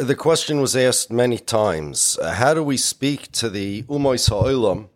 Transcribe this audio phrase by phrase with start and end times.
[0.00, 2.18] the question was asked many times.
[2.20, 4.88] Uh, how do we speak to the Umois Ha'olam,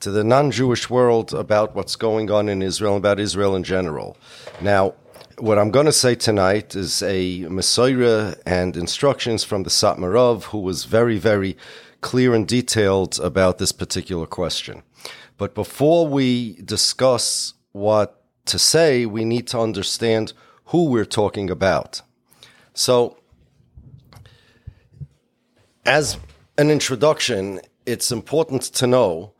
[0.00, 4.16] to the non-Jewish world about what's going on in Israel, about Israel in general?
[4.60, 4.94] Now,
[5.38, 10.58] what I'm going to say tonight is a Messiah and instructions from the Satmarov, who
[10.58, 11.56] was very, very
[12.00, 14.82] clear and detailed about this particular question.
[15.38, 20.32] But before we discuss what to say, we need to understand
[20.66, 22.00] who we're talking about.
[22.74, 23.18] So,
[25.86, 26.18] as
[26.58, 29.32] an introduction, it's important to know,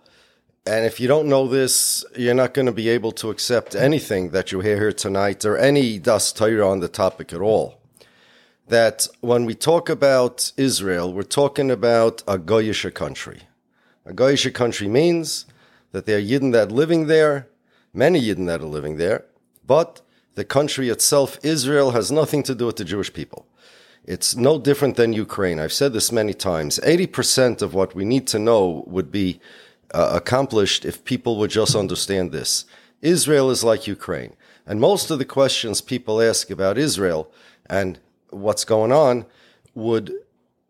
[0.65, 4.31] and if you don't know this, you're not going to be able to accept anything
[4.31, 7.81] that you hear here tonight or any Das Torah on the topic at all.
[8.69, 13.43] That when we talk about Israel, we're talking about a Goyish country.
[14.05, 15.47] A Goyish country means
[15.91, 17.49] that there are Yidden that are living there,
[17.93, 19.25] many Yidden that are living there,
[19.67, 20.01] but
[20.35, 23.47] the country itself, Israel, has nothing to do with the Jewish people.
[24.07, 25.59] It's no different than Ukraine.
[25.59, 26.79] I've said this many times.
[26.85, 29.41] 80% of what we need to know would be
[29.93, 32.65] uh, accomplished if people would just understand this.
[33.03, 34.35] Israel is like Ukraine.
[34.65, 37.31] And most of the questions people ask about Israel
[37.69, 37.99] and
[38.31, 39.27] what's going on
[39.75, 40.13] would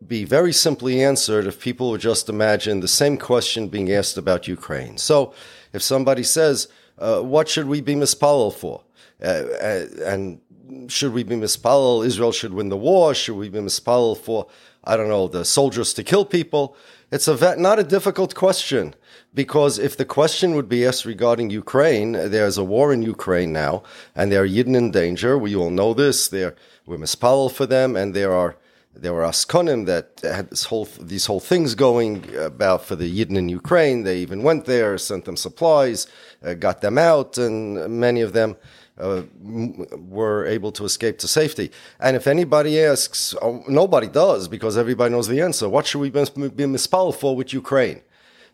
[0.05, 4.47] be very simply answered if people would just imagine the same question being asked about
[4.47, 4.97] Ukraine.
[4.97, 5.33] So
[5.73, 6.67] if somebody says,
[6.99, 8.83] uh, what should we be mispalel for?
[9.21, 10.39] Uh, uh, and
[10.87, 12.05] should we be mispalel?
[12.05, 13.13] Israel should win the war.
[13.13, 14.47] Should we be mispalel for,
[14.83, 16.75] I don't know, the soldiers to kill people?
[17.11, 18.93] It's a not a difficult question
[19.33, 23.83] because if the question would be asked regarding Ukraine, there's a war in Ukraine now,
[24.15, 25.37] and there are Yidden in danger.
[25.37, 26.27] We all know this.
[26.27, 28.57] There, we're mispalel for them, and there are
[28.93, 33.37] there were Askonim that had this whole these whole things going about for the Yidden
[33.37, 34.03] in Ukraine.
[34.03, 36.07] They even went there, sent them supplies,
[36.43, 38.57] uh, got them out, and many of them
[38.99, 41.71] uh, were able to escape to safety.
[41.99, 45.69] And if anybody asks, oh, nobody does because everybody knows the answer.
[45.69, 48.01] What should we be, be for with Ukraine?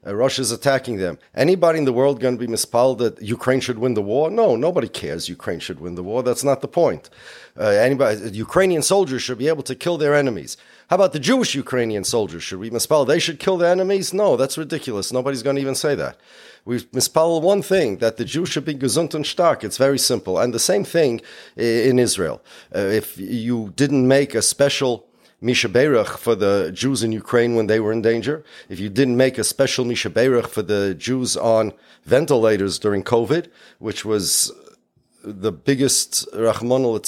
[0.05, 1.17] Uh, Russia's attacking them.
[1.33, 4.29] Anybody in the world going to be mispal that Ukraine should win the war?
[4.29, 6.23] No, nobody cares Ukraine should win the war.
[6.23, 7.09] That's not the point.
[7.57, 10.57] Uh, anybody, Ukrainian soldiers should be able to kill their enemies.
[10.89, 12.43] How about the Jewish Ukrainian soldiers?
[12.43, 13.07] Should we mispal?
[13.07, 14.13] They should kill their enemies?
[14.13, 15.13] No, that's ridiculous.
[15.13, 16.17] Nobody's going to even say that
[16.65, 19.63] we mispal one thing that the Jew should be gesund and stark.
[19.63, 21.21] It's very simple, and the same thing
[21.57, 22.41] in Israel.
[22.73, 25.05] Uh, if you didn't make a special
[25.41, 29.17] Misha Berach for the Jews in Ukraine when they were in danger, if you didn't
[29.17, 31.73] make a special Misha Berach for the Jews on
[32.05, 34.51] ventilators during COVID, which was
[35.23, 36.99] the biggest Rahman al uh,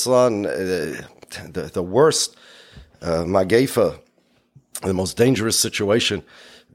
[1.52, 2.36] the, the worst
[3.02, 4.00] uh, Magefa,
[4.82, 6.24] the most dangerous situation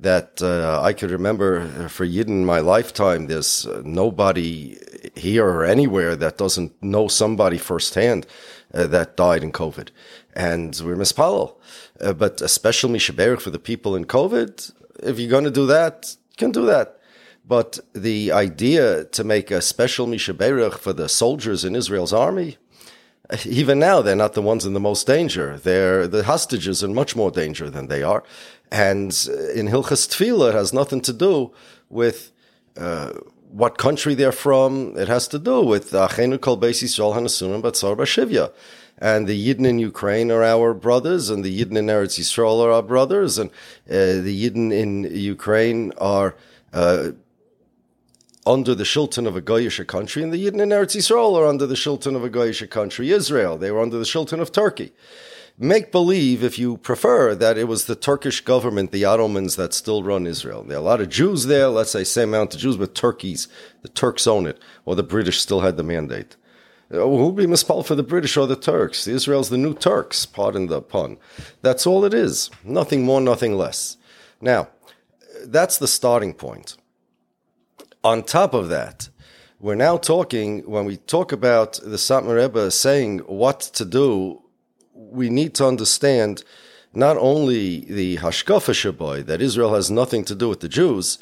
[0.01, 3.27] that uh, I could remember for Yidden my lifetime.
[3.27, 4.79] There's uh, nobody
[5.15, 8.27] here or anywhere that doesn't know somebody firsthand
[8.73, 9.89] uh, that died in COVID.
[10.35, 11.57] And we're mispalel.
[12.01, 14.73] Uh, but a special mishaberich for the people in COVID,
[15.03, 16.99] if you're going to do that, you can do that.
[17.47, 22.57] But the idea to make a special mishaberich for the soldiers in Israel's army,
[23.45, 25.59] even now, they're not the ones in the most danger.
[25.59, 28.25] They're the hostages in much more danger than they are.
[28.71, 29.11] And
[29.55, 31.53] in Hilchas Tefillah, it has nothing to do
[31.89, 32.31] with
[32.77, 33.13] uh,
[33.51, 34.97] what country they're from.
[34.97, 38.53] It has to do with Achenu Kol Beis Yisrael Hanasunim Batzar Bashivya.
[38.99, 42.71] And the Yidden in Ukraine are our brothers, and the Yidden in Eretz Yisrael are
[42.71, 43.51] our brothers, and
[43.89, 46.37] uh, the Yidden in Ukraine are
[46.75, 47.13] uh,
[48.47, 51.67] under the shilton of a Goyish country, and the Yidden in Eretz Yisrael are under
[51.67, 53.57] the shilton of a Goyish country, Israel.
[53.57, 54.93] They were under the shilton of Turkey
[55.61, 60.03] make believe, if you prefer, that it was the Turkish government, the Ottomans, that still
[60.03, 60.65] run Israel.
[60.65, 63.47] There are a lot of Jews there, let's say same amount of Jews, but Turkeys,
[63.83, 66.37] the Turks own it, or the British still had the mandate.
[66.93, 69.07] Uh, who would be mispal for the British or the Turks?
[69.07, 71.19] Israel's the new Turks, pardon the pun.
[71.61, 72.51] That's all it is.
[72.65, 73.99] Nothing more, nothing less.
[74.41, 74.69] Now,
[75.45, 76.77] that's the starting point.
[78.03, 79.11] On top of that,
[79.61, 84.43] we're now talking, when we talk about the Satmar Rebbe saying what to do
[85.11, 86.45] we need to understand
[86.93, 91.19] not only the Hashkafa Shaboy, that Israel has nothing to do with the Jews,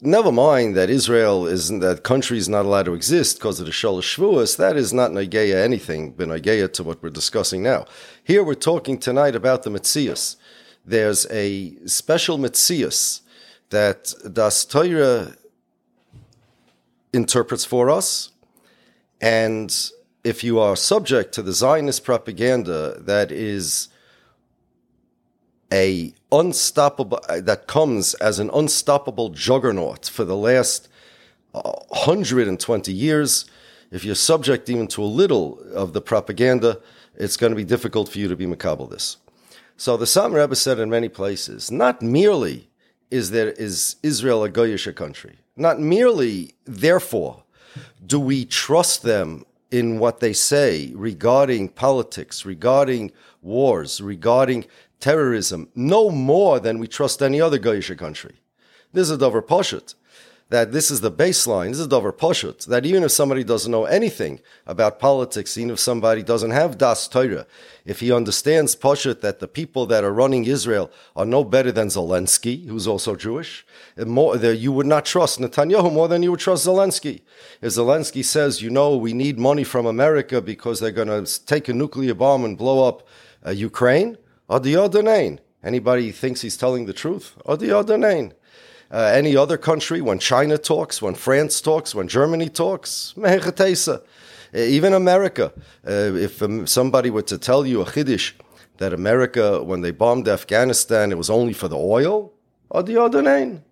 [0.00, 3.72] never mind that Israel is that country is not allowed to exist because of the
[3.72, 4.56] Shalosh Shvuas.
[4.56, 7.86] That is not Nageya anything, but Nageya to what we're discussing now.
[8.24, 10.36] Here we're talking tonight about the Metzias.
[10.84, 13.20] There's a special Metzias
[13.70, 15.34] that Das Torah
[17.12, 18.32] interprets for us,
[19.20, 19.92] and
[20.24, 23.88] if you are subject to the Zionist propaganda that is
[25.72, 30.88] a unstoppable uh, that comes as an unstoppable juggernaut for the last
[31.54, 33.46] uh, 120 years
[33.90, 36.80] if you're subject even to a little of the propaganda
[37.16, 39.16] it's going to be difficult for you to be makabel this.
[39.76, 42.70] So the Satmar Rebbe said in many places, not merely
[43.10, 47.42] is there is Israel a goyish country, not merely therefore
[48.04, 53.10] do we trust them in what they say regarding politics, regarding
[53.40, 54.66] wars, regarding
[55.00, 58.36] terrorism, no more than we trust any other goyish country.
[58.92, 59.94] This is a Dover Poshet
[60.52, 61.70] that this is the baseline.
[61.70, 62.66] This is Dover Poshut.
[62.66, 67.08] That even if somebody doesn't know anything about politics, even if somebody doesn't have Das
[67.08, 67.46] Torah,
[67.86, 71.88] if he understands Poshut that the people that are running Israel are no better than
[71.88, 73.64] Zelensky, who's also Jewish,
[73.96, 77.22] more, you would not trust Netanyahu more than you would trust Zelensky.
[77.62, 81.70] If Zelensky says, you know, we need money from America because they're going to take
[81.70, 83.08] a nuclear bomb and blow up
[83.46, 84.18] uh, Ukraine,
[84.50, 87.36] Adiyah Anybody thinks he's telling the truth?
[87.46, 88.32] Adiyah
[88.92, 93.98] uh, any other country, when China talks, when France talks, when Germany talks, uh,
[94.52, 95.52] even America.
[95.86, 98.32] Uh, if um, somebody were to tell you a chiddush
[98.76, 102.32] that America, when they bombed Afghanistan, it was only for the oil,
[102.68, 103.62] or the other name,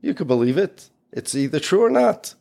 [0.00, 0.90] you could believe it.
[1.12, 2.34] It's either true or not.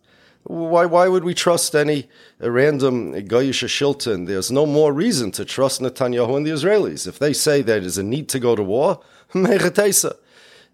[0.44, 2.08] Why, why would we trust any
[2.40, 4.28] random Goyish Shilton?
[4.28, 7.08] There's no more reason to trust Netanyahu and the Israelis.
[7.08, 9.02] If they say there is a need to go to war,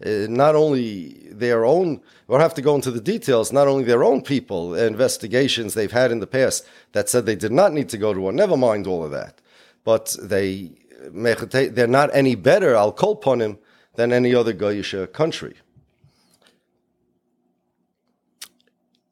[0.06, 4.04] uh, not only their own, don't have to go into the details, not only their
[4.04, 7.98] own people, investigations they've had in the past that said they did not need to
[7.98, 9.42] go to war, never mind all of that.
[9.84, 10.72] But they,
[11.12, 13.58] they're not any better, I'll call upon him,
[13.96, 15.56] than any other Goyish country.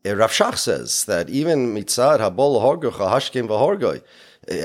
[0.03, 4.01] Uh, Rav Shach says that even mitzad habol horgocha hashkem v'horgoy, uh,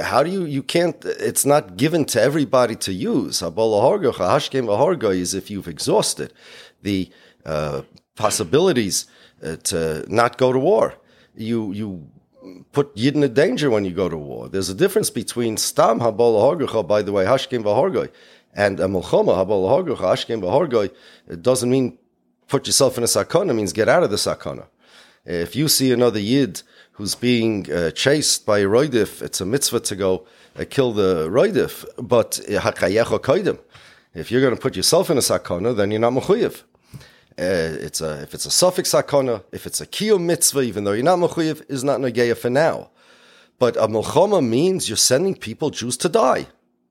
[0.02, 3.42] how do you you can't it's not given to everybody to use.
[3.42, 6.32] Is if you've exhausted
[6.82, 7.10] the
[7.44, 7.82] uh,
[8.14, 9.06] possibilities
[9.42, 10.94] uh, to not go to war.
[11.34, 12.08] You you
[12.72, 14.48] put yidden in a danger when you go to war.
[14.48, 18.10] There's a difference between stam habol by the way hashkem v'horgoy
[18.54, 20.90] and a hashkem
[21.28, 21.98] it doesn't mean
[22.48, 24.66] put yourself in a sakana means get out of the sakana.
[25.24, 26.62] If you see another yid
[26.96, 30.26] who's being uh, chased by a roidif, it's a mitzvah to go
[30.58, 31.84] uh, kill the roidif.
[31.98, 33.58] But uh,
[34.14, 36.62] if you're going to put yourself in a sakana, then you're not mechuyev.
[37.38, 40.92] Uh, it's a, if it's a safek sakana, if it's a kiyum mitzvah, even though
[40.92, 42.88] you're not mechuyev, is not nageya for now.
[43.58, 46.46] But a milchama means you're sending people, Jews, to die.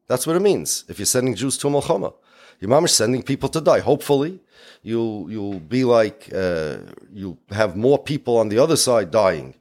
[0.08, 0.86] That's what it means.
[0.88, 2.14] If you're sending Jews to a milchama,
[2.60, 3.80] your mom is sending people to die.
[3.80, 4.40] Hopefully,
[4.84, 6.78] you'll you'll be like uh,
[7.12, 9.56] you'll have more people on the other side dying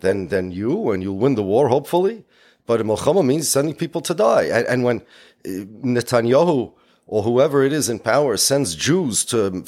[0.00, 2.24] than, than you, and you'll win the war, hopefully.
[2.66, 4.44] But Milchama means sending people to die.
[4.44, 5.48] And, and when uh,
[5.84, 6.72] Netanyahu
[7.06, 9.64] or whoever it is in power sends Jews to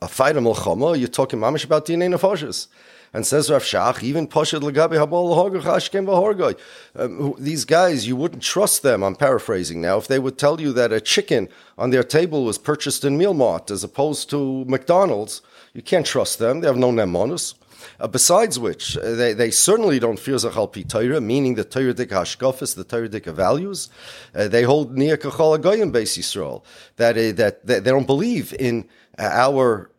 [0.00, 2.68] a fight a Milchama, you're talking mamish about dinei nefashis.
[3.12, 6.54] And says Rav Shach, even Poshad Lagabi Habal
[6.94, 10.74] um, These guys, you wouldn't trust them, I'm paraphrasing now, if they would tell you
[10.74, 11.48] that a chicken
[11.78, 15.40] on their table was purchased in Mealmart as opposed to McDonald's.
[15.72, 16.60] You can't trust them.
[16.60, 17.54] They have no nemonus.
[18.00, 21.94] Uh, besides which, uh, they, they certainly don't fear Zachal Pi Torah, meaning the Torah
[21.94, 23.88] Hashkafis, the Torah values.
[24.34, 26.62] Uh, they hold Nia Kachal Agoyim Beis Yisrael,
[26.96, 28.88] that, uh, that, that they don't believe in
[29.18, 29.90] uh, our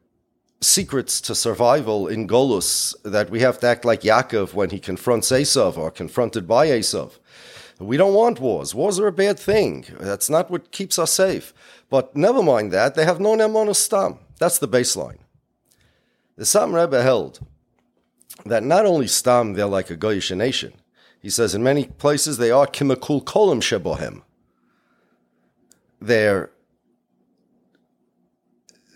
[0.61, 5.31] secrets to survival in Golus, that we have to act like Yaakov when he confronts
[5.31, 7.19] Esav or confronted by Esav.
[7.79, 8.75] We don't want wars.
[8.75, 9.85] Wars are a bad thing.
[9.99, 11.53] That's not what keeps us safe.
[11.89, 12.95] But never mind that.
[12.95, 14.19] They have no Nemonos Stam.
[14.37, 15.19] That's the baseline.
[16.35, 17.39] The Satmar Rebbe held
[18.45, 20.73] that not only Stam, they're like a Goyish nation.
[21.21, 24.21] He says in many places they are Kimakul Kolim Shebohem.
[26.01, 26.49] They're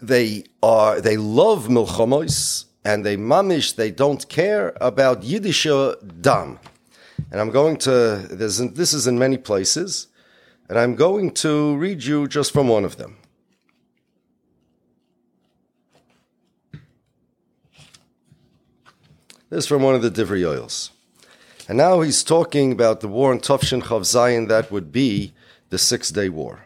[0.02, 5.68] they are they love milchamos and they mamish they don't care about Yiddish
[6.22, 6.60] dam.
[7.32, 10.08] And I'm going to this is in many places,
[10.70, 13.18] and I'm going to read you just from one of them.
[19.54, 20.90] This is from one of the different yoils.
[21.68, 25.32] And now he's talking about the war in Tovshin Chav Zayin that would be
[25.70, 26.66] the Six Day War.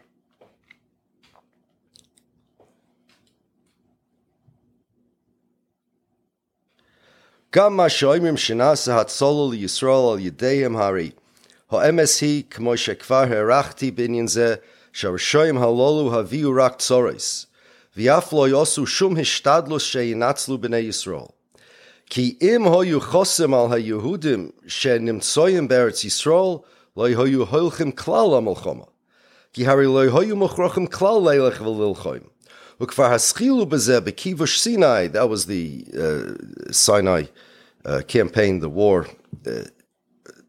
[7.52, 11.12] גם מה שאומרים שנעשה הצולו לישראל על ידיהם הרי.
[11.70, 14.56] האמס היא, כמו שכבר הערכתי בעניין זה,
[14.94, 17.46] שהרשעים הללו הביאו רק צורס,
[17.98, 21.37] ואף לא יעשו שום השתדלות שינצלו בני ישראל.
[22.07, 26.57] כי אם היו חוסם על היהודים שנמצאים בארץ ישראל,
[26.97, 28.85] לא היו הולכים כלל למלחמה.
[29.53, 32.19] כי הרי לא היו מוכרחים כלל ללך וללחם.
[32.81, 37.27] וכבר השכילו בזה בכיבוש סיני, that was the uh, Sinai
[37.87, 39.07] uh, campaign, the war,
[39.47, 39.51] uh,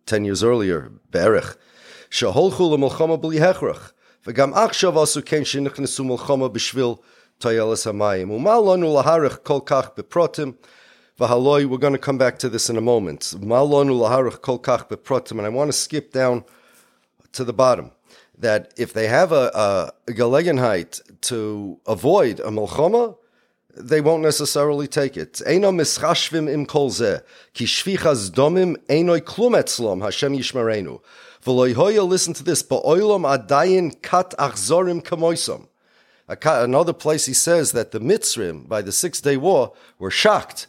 [0.06, 1.56] 10 years earlier, בערך,
[2.10, 3.92] שהולכו למלחמה בלי הכרח,
[4.28, 6.94] וגם עכשיו עשו כן שנכנסו מלחמה בשביל
[7.38, 8.32] טיילס המים.
[8.32, 10.52] ומה לנו להערך כל כך בפרוטים?
[11.19, 13.35] V'haloi, we're going to come back to this in a moment.
[13.39, 16.45] Malonu laharuch kol kach beprotim, and I want to skip down
[17.33, 17.91] to the bottom.
[18.39, 23.17] That if they have a, a gelegenheit to avoid a melchoma,
[23.75, 25.43] they won't necessarily take it.
[25.45, 27.21] Eino mischashvim im kol zeh,
[27.53, 31.01] ki shvichas domim einoi klum etzlom, Hashem yishmarenu.
[31.45, 35.67] V'loi listen to this, ba'oilom adayin kat achzorim kamoisom.
[36.29, 40.69] Another place he says that the Mitzrim, by the Six Day War, were shocked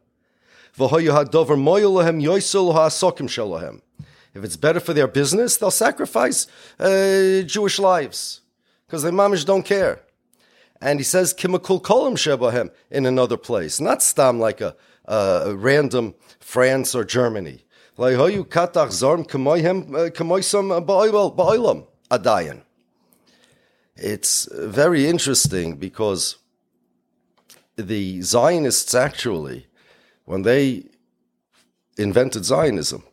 [4.33, 6.47] If it's better for their business, they'll sacrifice
[6.79, 8.41] uh, Jewish lives
[8.87, 10.01] because the mamish don't care.
[10.81, 14.75] And he says kimakul kolim shebahem in another place, not stam like a
[15.07, 17.65] uh, random France or Germany.
[23.95, 26.37] It's very interesting because
[27.75, 29.67] the Zionists actually,
[30.25, 30.85] when they
[31.97, 33.03] invented Zionism,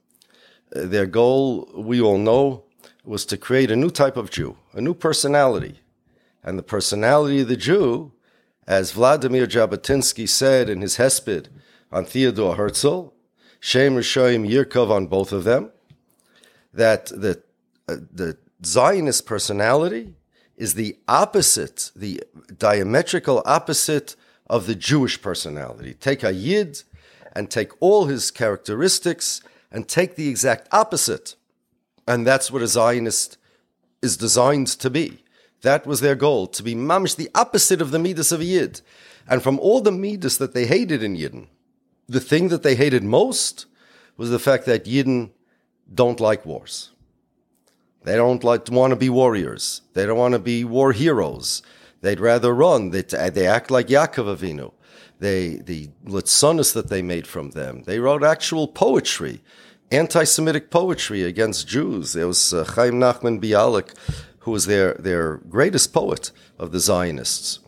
[0.70, 2.64] their goal, we all know,
[3.04, 5.80] was to create a new type of Jew, a new personality.
[6.42, 8.12] And the personality of the Jew,
[8.66, 11.48] as Vladimir Jabotinsky said in his Hesped,
[11.90, 13.14] on Theodore Herzl,
[13.60, 15.70] Shem Rishoim Yirkov on both of them,
[16.72, 17.42] that the,
[17.88, 20.14] uh, the Zionist personality
[20.56, 22.22] is the opposite, the
[22.56, 24.16] diametrical opposite
[24.48, 25.94] of the Jewish personality.
[25.94, 26.82] Take a Yid
[27.38, 29.40] and take all his characteristics
[29.70, 31.36] and take the exact opposite.
[32.04, 33.38] And that's what a Zionist
[34.02, 35.22] is designed to be.
[35.62, 38.80] That was their goal, to be mamish, the opposite of the Midas of Yid.
[39.28, 41.46] And from all the Midas that they hated in Yidden,
[42.08, 43.66] the thing that they hated most
[44.16, 45.30] was the fact that Yidden
[45.94, 46.90] don't like wars.
[48.02, 49.82] They don't like want to be warriors.
[49.94, 51.62] They don't want to be war heroes.
[52.00, 52.90] They'd rather run.
[52.90, 54.72] They, they act like Yaakov Avinu.
[55.18, 57.82] They, the litzonis that they made from them.
[57.84, 59.40] They wrote actual poetry,
[59.90, 62.12] anti-Semitic poetry against Jews.
[62.12, 63.94] There was uh, Chaim Nachman Bialik,
[64.40, 67.58] who was their, their greatest poet of the Zionists.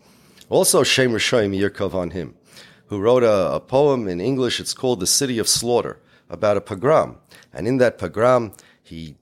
[0.49, 2.35] Also, Shem Rishoim Yirkov on him
[2.91, 4.59] who wrote a, a, poem in English.
[4.59, 5.97] It's called The City of Slaughter
[6.29, 7.19] about a pogrom.
[7.53, 8.51] And in that pogrom,
[8.83, 9.15] he,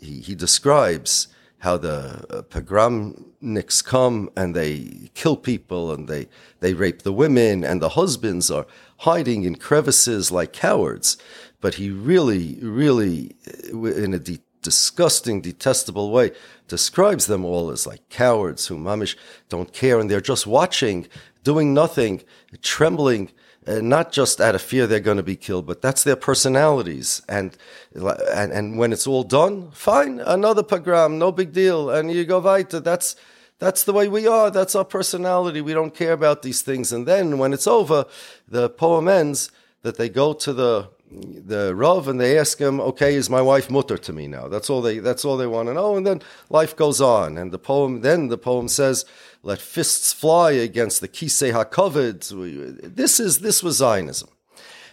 [0.00, 1.28] he, he describes
[1.64, 6.28] how the uh, pogromniks come and they kill people and they,
[6.60, 8.66] they rape the women and the husbands are
[8.98, 11.16] hiding in crevices like cowards.
[11.62, 13.34] But he really, really,
[13.72, 16.32] in a de- disgusting, detestable way,
[16.68, 19.16] describes them all as like cowards who mamish
[19.48, 21.06] don't care and they're just watching
[21.44, 22.22] doing nothing,
[22.60, 23.30] trembling,
[23.66, 27.22] uh, not just out of fear they're going to be killed, but that's their personalities.
[27.28, 27.56] And,
[27.94, 31.90] and, and when it's all done, fine, another pogrom, no big deal.
[31.90, 32.80] And you go weiter.
[32.80, 33.16] That's,
[33.58, 34.50] that's the way we are.
[34.50, 35.60] That's our personality.
[35.60, 36.92] We don't care about these things.
[36.92, 38.06] And then when it's over,
[38.48, 39.50] the poem ends
[39.82, 43.70] that they go to the the Rav and they ask him, okay, is my wife
[43.70, 44.48] mutter to me now?
[44.48, 45.96] That's all they, that's all they want to know.
[45.96, 47.38] And then life goes on.
[47.38, 49.04] And the poem, then the poem says,
[49.44, 52.96] let fists fly against the Kisei HaKovid.
[52.96, 54.30] This is, this was Zionism.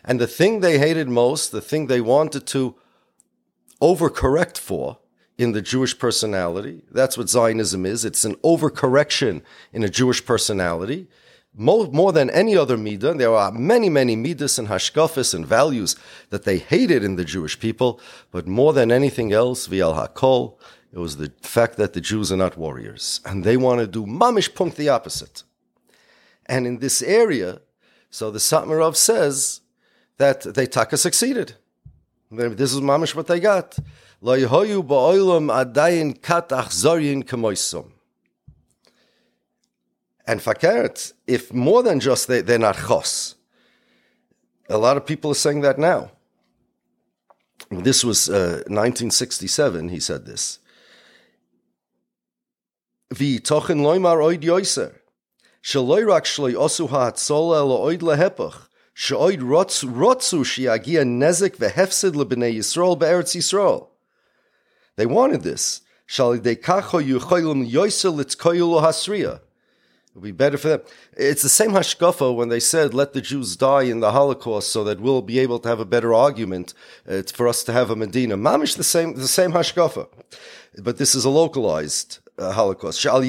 [0.04, 2.76] And the thing they hated most, the thing they wanted to
[3.82, 4.98] overcorrect for
[5.38, 8.06] in the Jewish personality, that's what Zionism is.
[8.06, 9.42] It's an overcorrection
[9.74, 11.08] in a Jewish personality
[11.54, 15.96] more, more than any other midah, there are many, many midas and hashkafis and values
[16.30, 18.00] that they hated in the Jewish people,
[18.32, 20.58] but more than anything else, vial hakol,
[20.94, 24.06] it was the fact that the Jews are not warriors, and they want to do
[24.06, 25.44] mamish punk the opposite.
[26.46, 27.62] And in this area,
[28.10, 29.62] so the Satmarov says
[30.18, 31.56] that they taka succeeded.
[32.30, 33.78] This is mamish what they got.
[40.28, 43.36] And fakert, if more than just they, they're not chos,
[44.70, 46.12] a lot of people are saying that now.
[47.70, 50.60] This was uh, 1967, he said this.
[53.12, 54.94] Oid yoiser.
[55.64, 58.68] Shloi osu elo oid lehepach.
[61.06, 63.88] Nezik vehefsid lebnei Yisrael be'eretz Yisrael.
[64.96, 65.82] They wanted this.
[66.10, 66.46] Yoiser
[68.82, 69.42] hasriya It
[70.16, 70.82] would be better for them.
[71.18, 74.84] It's the same hashkafa when they said, let the Jews die in the Holocaust so
[74.86, 76.74] that we'll be able to have a better argument
[77.08, 78.38] uh, for us to have a Medina.
[78.38, 80.08] Mamish, the same, the same hashkafa.
[80.80, 83.06] But this is a localized uh, Holocaust.
[83.06, 83.22] It would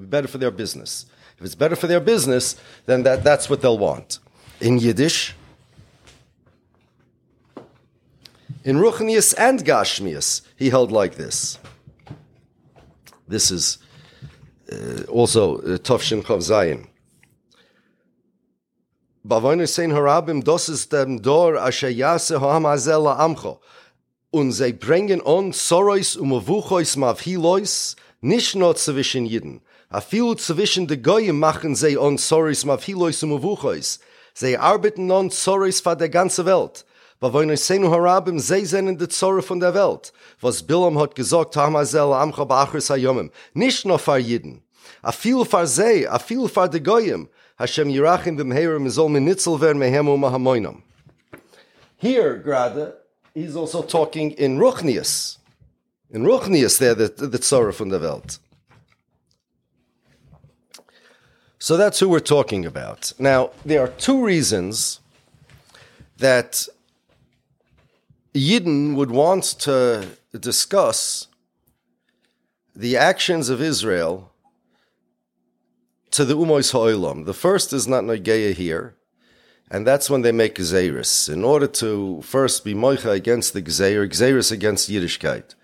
[0.00, 1.06] be better for their business.
[1.38, 4.18] If it's better for their business, then that, that's what they'll want.
[4.60, 5.36] In Yiddish,
[8.64, 11.58] in Ruchnius and Gashmius, he held like this.
[13.28, 13.78] This is
[14.72, 16.87] uh, also uh, Tovshin Chav Zayin.
[19.28, 23.60] Bavoinu sein harabim, das ist dem Dor asher yase ho'am hazel amcho.
[24.30, 30.86] Und sie bringen on Sorois um Avuchois Mavhilois, nicht nur zwischen Jiden, a viel zwischen
[30.86, 33.98] de Goyim machen sie on Sorois Mavhilois um Avuchois.
[34.32, 36.86] Sie arbeiten on Sorois für der ganze Welt.
[37.20, 40.10] Aber wenn ich sehen Harabim, sie sind in der Zorre von der Welt.
[40.40, 43.30] Was Bilam hat gesagt, Hamazel amcha ba'achris hayomim.
[43.52, 44.62] Nicht nur für Jiden.
[45.02, 47.28] A viel für sie, a viel für de Goyim.
[47.58, 50.82] Hashem yirachim b'mherim zol minitzel ver mehemu mahamoinam.
[51.96, 52.92] Here, Grade,
[53.34, 55.38] he's also talking in Ruchnius.
[56.10, 58.38] In Ruchnius, there, the, the Tzorah from the Welt.
[61.58, 63.12] So that's who we're talking about.
[63.18, 65.00] Now, there are two reasons
[66.18, 66.68] that
[68.32, 70.06] Yidden would want to
[70.38, 71.26] discuss
[72.76, 74.27] the actions of Israel
[76.10, 77.24] to the Umois Ha'olam.
[77.26, 78.96] The first is not Nogeya here,
[79.70, 81.32] and that's when they make Gzeiris.
[81.32, 85.54] In order to first be Moicha against the Gzeir, Gzeiris against Yiddishkeit.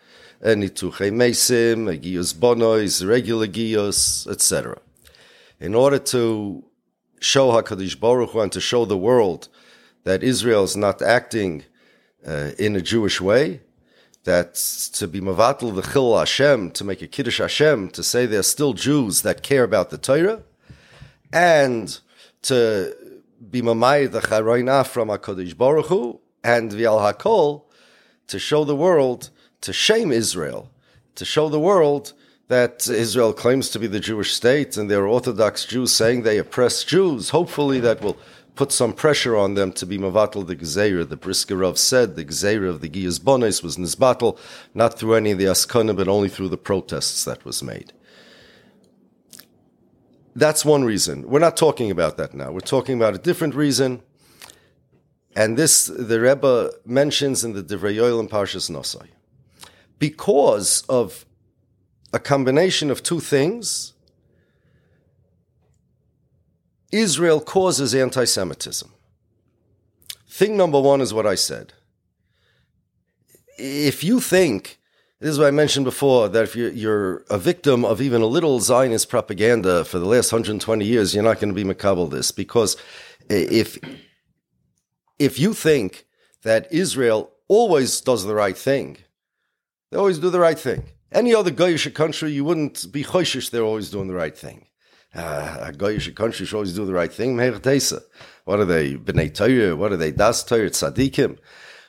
[0.41, 4.79] And Nituche Mesim, Giyos Bonois, regular Giyos, etc.
[5.59, 6.65] In order to
[7.21, 9.49] show HaKadosh Baruch Hu and to show the world
[10.03, 11.65] that Israel is not acting
[12.27, 13.61] uh, in a Jewish way,
[14.25, 14.55] that
[14.95, 18.73] to be mavatal the chil Hashem, to make a kiddush Hashem, to say they're still
[18.73, 20.43] Jews that care about the Torah,
[21.33, 21.99] and
[22.43, 22.97] to
[23.51, 27.63] be mamay the charoina from Hakadosh Baruch Hu, and vial hakol
[28.27, 30.71] to show the world, to shame Israel,
[31.15, 32.13] to show the world
[32.49, 36.39] that Israel claims to be the Jewish state, and there are Orthodox Jews saying they
[36.39, 37.31] oppress Jews.
[37.31, 38.19] Hopefully, that will
[38.55, 41.09] put some pressure on them to be mavatal the Gzeira.
[41.09, 44.39] The Briskerov said the Gzeira of the Giyas Bones was Nizbatal,
[44.75, 47.93] not through any of the Askana, but only through the protests that was made.
[50.37, 51.29] That's one reason.
[51.29, 52.51] We're not talking about that now.
[52.51, 54.03] We're talking about a different reason.
[55.37, 59.09] And this, the Rebbe mentions in the Divrei Yoel and Parshas Nosai.
[59.99, 61.25] Because of
[62.13, 63.94] a combination of two things,
[66.95, 68.89] Israel causes anti Semitism.
[70.29, 71.73] Thing number one is what I said.
[73.59, 74.79] If you think,
[75.19, 78.61] this is what I mentioned before, that if you're, a victim of even a little
[78.61, 82.31] Zionist propaganda for the last 120 years, you're not going to be makabel this.
[82.31, 82.77] Because
[83.29, 83.77] if,
[85.19, 86.07] if you think
[86.43, 88.99] that Israel always does the right thing,
[89.91, 90.85] they always do the right thing.
[91.11, 94.67] Any other Goyish country, you wouldn't be choishish, they're always doing the right thing
[95.15, 97.37] uh, a Goyish country should always do the right thing.
[97.37, 98.95] What are they?
[98.95, 99.77] B'nai Torah?
[99.77, 100.11] What are they?
[100.11, 100.71] Das Torah?
[100.71, 101.39] Tzadikim?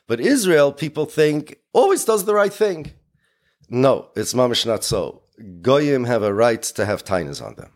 [0.08, 2.94] But Israel, people think, always does the right thing.
[3.70, 5.24] No, it's mamish not so.
[5.62, 7.72] Goyim have a right to have tainas on them.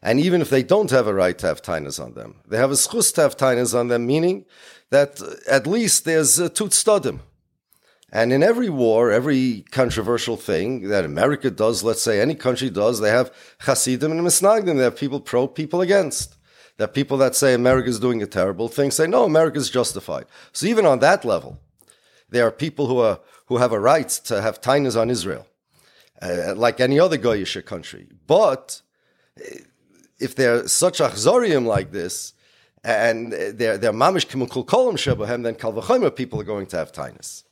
[0.00, 2.70] And even if they don't have a right to have tainas on them, they have
[2.70, 4.44] a schus to have tainas on them, meaning
[4.90, 6.72] that at least there's a tut.
[8.14, 13.00] And in every war, every controversial thing that America does, let's say any country does,
[13.00, 14.76] they have Hasidim and Misnagdim.
[14.76, 16.36] They have people pro, people against.
[16.78, 20.26] Are people that say America is doing a terrible thing, say, no, America is justified.
[20.52, 21.58] So even on that level,
[22.30, 25.46] there are people who, are, who have a right to have tainas on Israel,
[26.20, 28.08] uh, like any other Goyish country.
[28.26, 28.82] But
[30.18, 32.32] if they're such achzorium like this,
[32.82, 37.43] and they're, they're mamish kimukul kolam shebahem, then kalvachomer people are going to have tainas.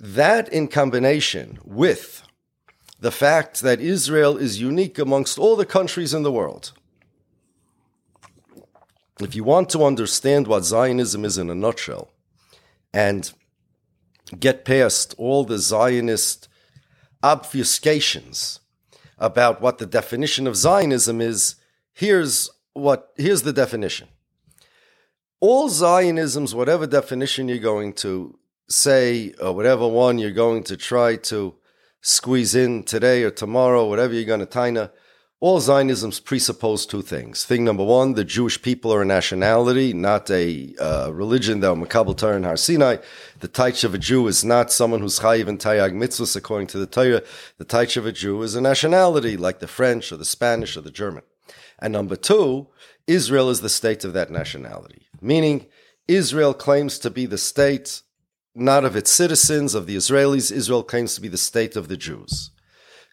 [0.00, 2.22] That in combination with
[2.98, 6.72] the fact that Israel is unique amongst all the countries in the world.
[9.20, 12.10] If you want to understand what Zionism is in a nutshell
[12.94, 13.30] and
[14.38, 16.48] get past all the Zionist
[17.22, 18.60] obfuscations
[19.18, 21.56] about what the definition of Zionism is,
[21.92, 24.08] here's what here's the definition.
[25.40, 28.38] All Zionisms, whatever definition you're going to
[28.70, 31.54] say uh, whatever one you're going to try to
[32.00, 34.90] squeeze in today or tomorrow, whatever you're going to taina,
[35.40, 37.46] all Zionisms presuppose two things.
[37.46, 42.16] Thing number one, the Jewish people are a nationality, not a uh, religion that Makabal
[42.16, 42.98] Torah and Har Sinai.
[43.40, 46.78] The Taich of a Jew is not someone who's chayiv and tayag mitzvahs according to
[46.78, 47.22] the Torah.
[47.56, 50.82] The Taich of a Jew is a nationality, like the French or the Spanish or
[50.82, 51.22] the German.
[51.78, 52.68] And number two,
[53.06, 55.66] Israel is the state of that nationality, meaning
[56.06, 58.02] Israel claims to be the state
[58.54, 60.50] not of its citizens, of the Israelis.
[60.50, 62.50] Israel claims to be the state of the Jews.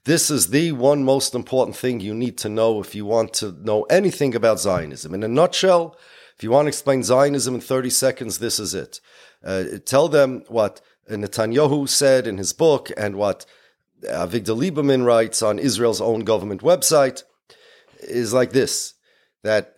[0.06, 3.52] This is the one most important thing you need to know if you want to
[3.52, 5.14] know anything about Zionism.
[5.14, 5.98] In a nutshell,
[6.36, 9.02] if you want to explain Zionism in 30 seconds, this is it.
[9.44, 13.46] Uh, tell them what Netanyahu said in his book and what
[14.04, 17.24] Avigdor Lieberman writes on Israel's own government website
[18.00, 18.94] is like this
[19.44, 19.77] that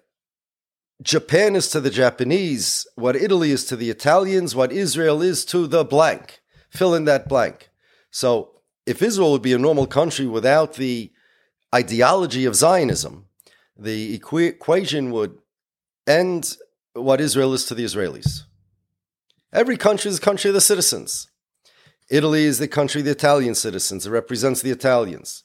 [1.01, 5.65] Japan is to the Japanese what Italy is to the Italians, what Israel is to
[5.65, 6.41] the blank.
[6.69, 7.69] Fill in that blank.
[8.11, 11.11] So if Israel would be a normal country without the
[11.73, 13.25] ideology of Zionism,
[13.77, 15.37] the equation would
[16.05, 16.57] end
[16.93, 18.43] what Israel is to the Israelis.
[19.53, 21.29] Every country is a country of the citizens.
[22.09, 24.05] Italy is the country of the Italian citizens.
[24.05, 25.43] It represents the Italians.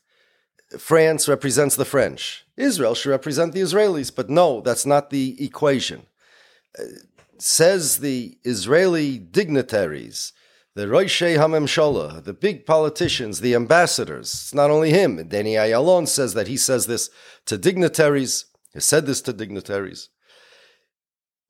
[0.79, 2.47] France represents the French.
[2.57, 4.15] Israel should represent the Israelis.
[4.15, 6.07] But no, that's not the equation.
[6.79, 6.85] Uh,
[7.39, 10.33] says the Israeli dignitaries
[10.75, 14.35] the Roishe HaMemshala, the big politicians, the ambassadors.
[14.35, 15.29] It's not only him.
[15.29, 17.11] Danny Ayalon says that he says this
[17.47, 18.47] to dignitaries.
[18.73, 20.09] He said this to dignitaries.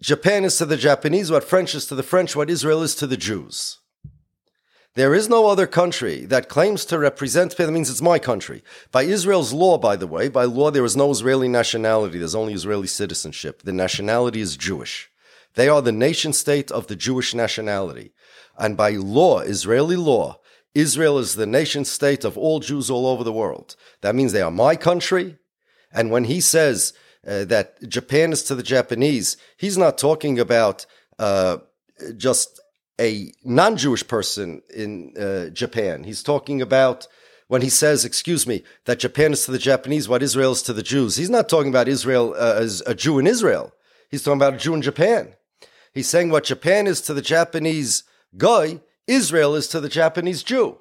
[0.03, 3.07] Japan is to the Japanese what French is to the French, what Israel is to
[3.07, 3.79] the Jews.
[4.97, 8.63] There is no other country that claims to represent, that means it's my country.
[8.93, 12.55] By Israel's law, by the way, by law, there is no Israeli nationality, there's only
[12.55, 13.63] Israeli citizenship.
[13.63, 15.11] The nationality is Jewish.
[15.55, 18.13] They are the nation state of the Jewish nationality.
[18.57, 20.39] And by law, Israeli law,
[20.77, 23.75] Israel is the nation state of all Jews all over the world.
[24.01, 25.39] That means they are my country.
[25.93, 26.93] And when he says
[27.27, 30.87] uh, that Japan is to the Japanese, he's not talking about
[31.19, 31.59] uh,
[32.17, 32.61] just
[33.01, 36.05] a non Jewish person in uh, Japan.
[36.05, 37.07] He's talking about
[37.49, 40.73] when he says, excuse me, that Japan is to the Japanese what Israel is to
[40.73, 41.17] the Jews.
[41.17, 43.73] He's not talking about Israel uh, as a Jew in Israel.
[44.11, 45.35] He's talking about a Jew in Japan.
[45.93, 48.05] He's saying what Japan is to the Japanese
[48.37, 50.79] guy, Israel is to the Japanese Jew.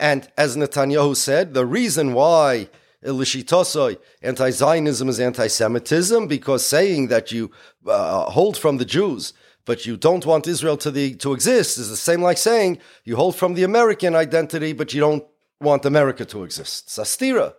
[0.00, 2.68] And as Netanyahu said, the reason why
[3.04, 7.50] Lishitosoi, anti-Zionism is anti-Semitism because saying that you
[7.86, 9.32] uh, hold from the Jews,
[9.64, 13.16] but you don't want Israel to the to exist is the same like saying you
[13.16, 15.24] hold from the American identity, but you don't
[15.60, 16.88] want America to exist.
[16.88, 17.54] Sastira.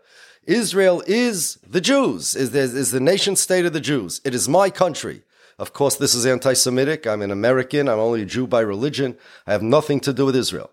[0.45, 4.19] Israel is the Jews, is, is the nation state of the Jews.
[4.25, 5.23] It is my country.
[5.57, 7.07] Of course, this is anti Semitic.
[7.07, 7.87] I'm an American.
[7.87, 9.17] I'm only a Jew by religion.
[9.47, 10.71] I have nothing to do with Israel.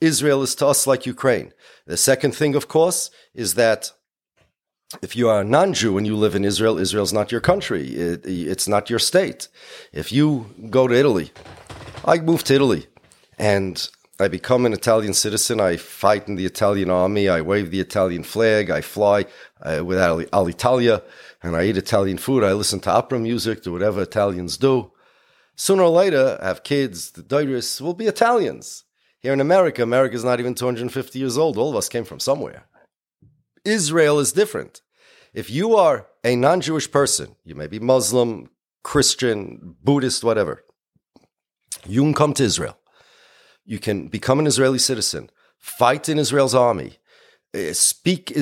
[0.00, 1.52] Israel is to us like Ukraine.
[1.86, 3.90] The second thing, of course, is that
[5.02, 7.88] if you are a non Jew and you live in Israel, Israel's not your country.
[7.94, 9.48] It, it's not your state.
[9.92, 11.30] If you go to Italy,
[12.04, 12.86] I moved to Italy
[13.38, 15.60] and I become an Italian citizen.
[15.60, 17.28] I fight in the Italian army.
[17.28, 18.70] I wave the Italian flag.
[18.70, 19.26] I fly
[19.60, 21.02] uh, with Alitalia
[21.42, 22.42] and I eat Italian food.
[22.42, 24.90] I listen to opera music, do whatever Italians do.
[25.54, 27.10] Sooner or later, I have kids.
[27.10, 28.84] The daughters will be Italians.
[29.20, 31.58] Here in America, America is not even 250 years old.
[31.58, 32.64] All of us came from somewhere.
[33.68, 34.82] Israel is different.
[35.34, 38.50] If you are a non Jewish person, you may be Muslim,
[38.82, 40.64] Christian, Buddhist, whatever,
[41.86, 42.78] you can come to Israel.
[43.64, 46.98] You can become an Israeli citizen, fight in Israel's army,
[47.54, 48.32] uh, speak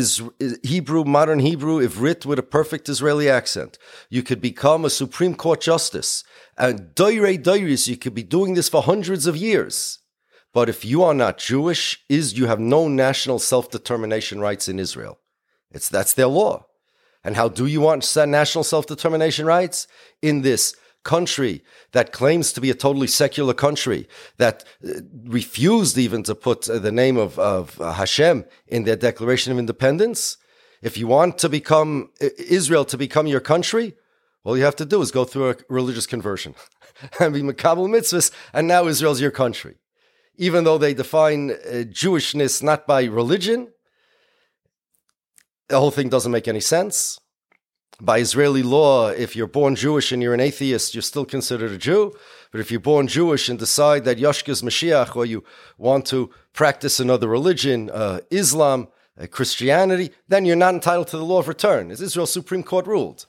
[0.62, 3.78] Hebrew, modern Hebrew, if writ with a perfect Israeli accent.
[4.10, 6.24] You could become a Supreme Court justice.
[6.56, 9.98] And doire doiris, you could be doing this for hundreds of years.
[10.56, 15.18] But if you are not Jewish, is you have no national self-determination rights in Israel.
[15.70, 16.64] It's that's their law.
[17.22, 19.86] And how do you want national self-determination rights?
[20.22, 26.22] In this country that claims to be a totally secular country that uh, refused even
[26.22, 30.38] to put uh, the name of, of uh, Hashem in their Declaration of Independence.
[30.80, 33.92] If you want to become Israel to become your country,
[34.42, 36.54] all you have to do is go through a religious conversion
[37.20, 39.76] and be Makabal mitzvahs, and now Israel's your country.
[40.38, 43.68] Even though they define Jewishness not by religion,
[45.68, 47.18] the whole thing doesn't make any sense
[48.00, 51.78] by Israeli law, if you're born Jewish and you're an atheist, you're still considered a
[51.78, 52.14] Jew.
[52.50, 55.44] But if you're born Jewish and decide that Yashka's Mashiach, or you
[55.78, 61.24] want to practice another religion, uh, Islam, uh, Christianity, then you're not entitled to the
[61.24, 63.26] law of return, as Israel's Supreme Court ruled.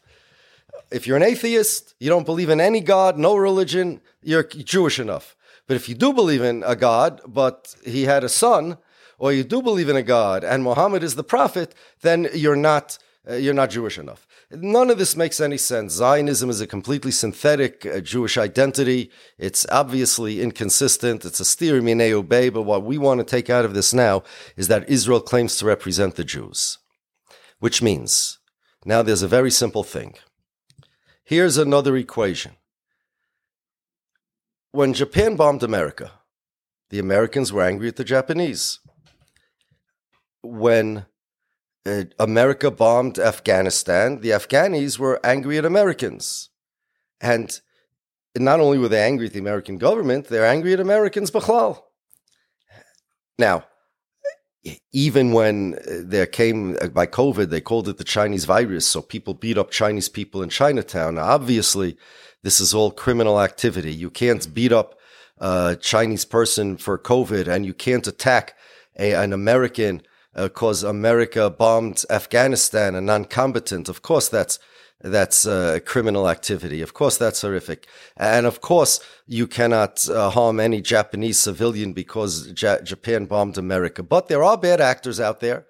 [0.91, 5.36] If you're an atheist, you don't believe in any God, no religion, you're Jewish enough.
[5.68, 8.78] But if you do believe in a God, but he had a son,
[9.20, 12.98] or you do believe in a God and Muhammad is the prophet, then you're not
[13.30, 14.26] uh, you're not Jewish enough.
[14.52, 15.92] None of this makes any sense.
[15.94, 19.12] Zionism is a completely synthetic uh, Jewish identity.
[19.38, 21.26] It's obviously inconsistent.
[21.26, 22.48] It's a steer mineu bay.
[22.48, 24.24] But what we want to take out of this now
[24.56, 26.78] is that Israel claims to represent the Jews,
[27.60, 28.40] which means
[28.86, 30.16] now there's a very simple thing.
[31.26, 32.54] Here's another equation.
[34.78, 36.12] When Japan bombed America,
[36.92, 38.78] the Americans were angry at the Japanese.
[40.44, 41.08] When
[41.84, 46.52] uh, America bombed Afghanistan, the Afghanis were angry at Americans.
[47.20, 47.60] And
[48.38, 51.82] not only were they angry at the American government, they're angry at Americans, Bachlal.
[53.40, 53.66] Now,
[54.94, 58.86] even when uh, there came uh, by COVID, they called it the Chinese virus.
[58.86, 61.16] So people beat up Chinese people in Chinatown.
[61.16, 61.98] Now, obviously,
[62.48, 63.94] this is all criminal activity.
[63.94, 64.98] You can't beat up
[65.38, 68.56] a Chinese person for COVID and you can't attack
[68.98, 70.02] a, an American
[70.34, 73.90] because uh, America bombed Afghanistan, a non-combatant.
[73.90, 74.60] Of course, that's
[75.02, 76.82] that's uh, criminal activity.
[76.82, 77.86] Of course, that's horrific.
[78.16, 84.04] And of course, you cannot uh, harm any Japanese civilian because ja- Japan bombed America.
[84.04, 85.66] But there are bad actors out there.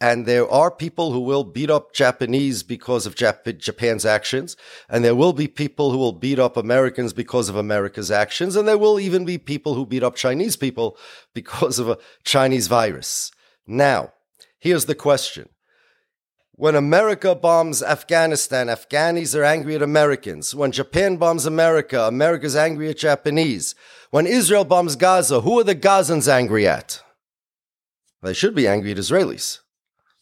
[0.00, 4.56] And there are people who will beat up Japanese because of Jap- Japan's actions.
[4.88, 8.56] And there will be people who will beat up Americans because of America's actions.
[8.56, 10.96] And there will even be people who beat up Chinese people
[11.34, 13.30] because of a Chinese virus.
[13.66, 14.12] Now,
[14.58, 15.50] here's the question.
[16.60, 20.54] When America bombs Afghanistan, Afghanis are angry at Americans.
[20.54, 23.74] When Japan bombs America, America's angry at Japanese.
[24.10, 27.02] When Israel bombs Gaza, who are the Gazans angry at?
[28.22, 29.60] They should be angry at Israelis,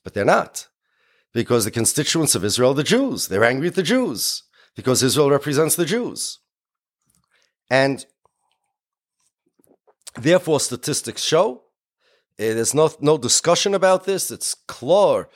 [0.05, 0.69] but they're not.
[1.33, 3.29] Because the constituents of Israel are the Jews.
[3.29, 6.39] They're angry at the Jews because Israel represents the Jews.
[7.71, 8.05] And
[10.17, 11.65] therefore, statistics show
[12.39, 14.31] there's no, no discussion about this.
[14.31, 15.29] It's clear,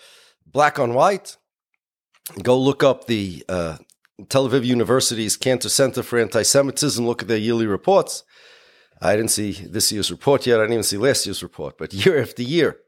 [0.46, 1.36] black on white.
[2.42, 3.78] Go look up the uh,
[4.28, 7.04] Tel Aviv University's Kantor Center for Anti-Semitism.
[7.04, 8.22] Look at their yearly reports.
[9.00, 10.60] I didn't see this year's report yet.
[10.60, 11.76] I didn't even see last year's report.
[11.76, 12.78] But year after year,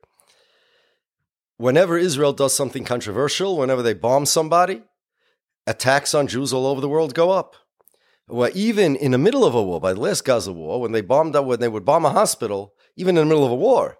[1.57, 4.83] whenever Israel does something controversial, whenever they bomb somebody,
[5.67, 7.57] attacks on Jews all over the world go up.
[8.29, 11.03] Well, even in the middle of a war, by the last Gaza war, when they
[11.03, 13.99] bombed when they would bomb a hospital, even in the middle of a war,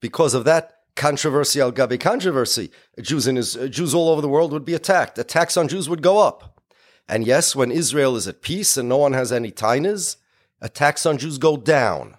[0.00, 4.52] because of that controversy al gabi controversy, Jews in his, Jews all over the world
[4.52, 5.18] would be attacked.
[5.18, 6.62] Attacks on Jews would go up.
[7.08, 10.16] And yes, when Israel is at peace and no one has any tainas,
[10.60, 12.16] attacks on Jews go down.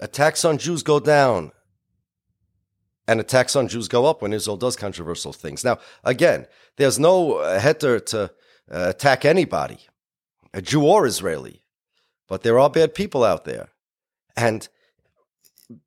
[0.00, 1.52] Attacks on Jews go down.
[3.06, 5.62] And attacks on Jews go up when Israel does controversial things.
[5.62, 8.28] Now, again, there's no heter to uh,
[8.88, 9.78] attack anybody,
[10.54, 11.62] a Jew or Israeli.
[12.28, 13.68] But there are bad people out there.
[14.36, 14.66] And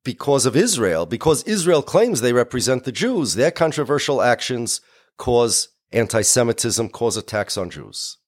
[0.04, 4.80] because of Israel, because Israel claims they represent the Jews, their controversial actions
[5.16, 8.18] cause anti Semitism, cause attacks on Jews.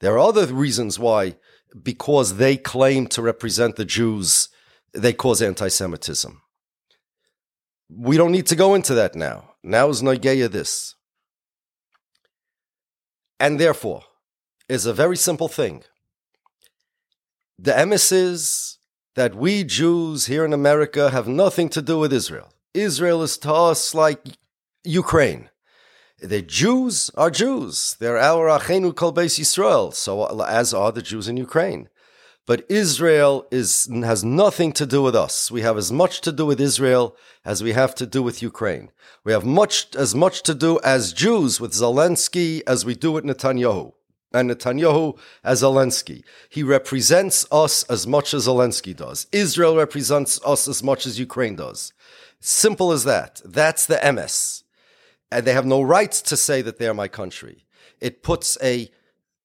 [0.00, 1.36] There are other reasons why,
[1.80, 4.48] because they claim to represent the Jews,
[4.92, 6.42] they cause anti Semitism.
[7.94, 9.54] We don't need to go into that now.
[9.62, 10.94] Now is Nageya this.
[13.38, 14.04] And therefore,
[14.68, 15.82] is a very simple thing.
[17.58, 18.78] The emissaries
[19.14, 22.52] that we Jews here in America have nothing to do with Israel.
[22.72, 24.20] Israel is to us like
[24.84, 25.50] Ukraine.
[26.20, 27.96] The Jews are Jews.
[27.98, 31.88] They're our Achenu Kol Beis Yisrael, so as are the Jews in Ukraine.
[32.44, 35.50] But Israel is, has nothing to do with us.
[35.50, 38.90] We have as much to do with Israel as we have to do with Ukraine.
[39.22, 43.24] We have much, as much to do as Jews with Zelensky as we do with
[43.24, 43.92] Netanyahu
[44.34, 46.24] and Netanyahu as Zelensky.
[46.48, 49.28] He represents us as much as Zelensky does.
[49.30, 51.92] Israel represents us as much as Ukraine does.
[52.40, 53.40] Simple as that.
[53.44, 54.64] That's the emes.
[55.30, 57.66] And they have no rights to say that they're my country.
[58.00, 58.90] It puts a,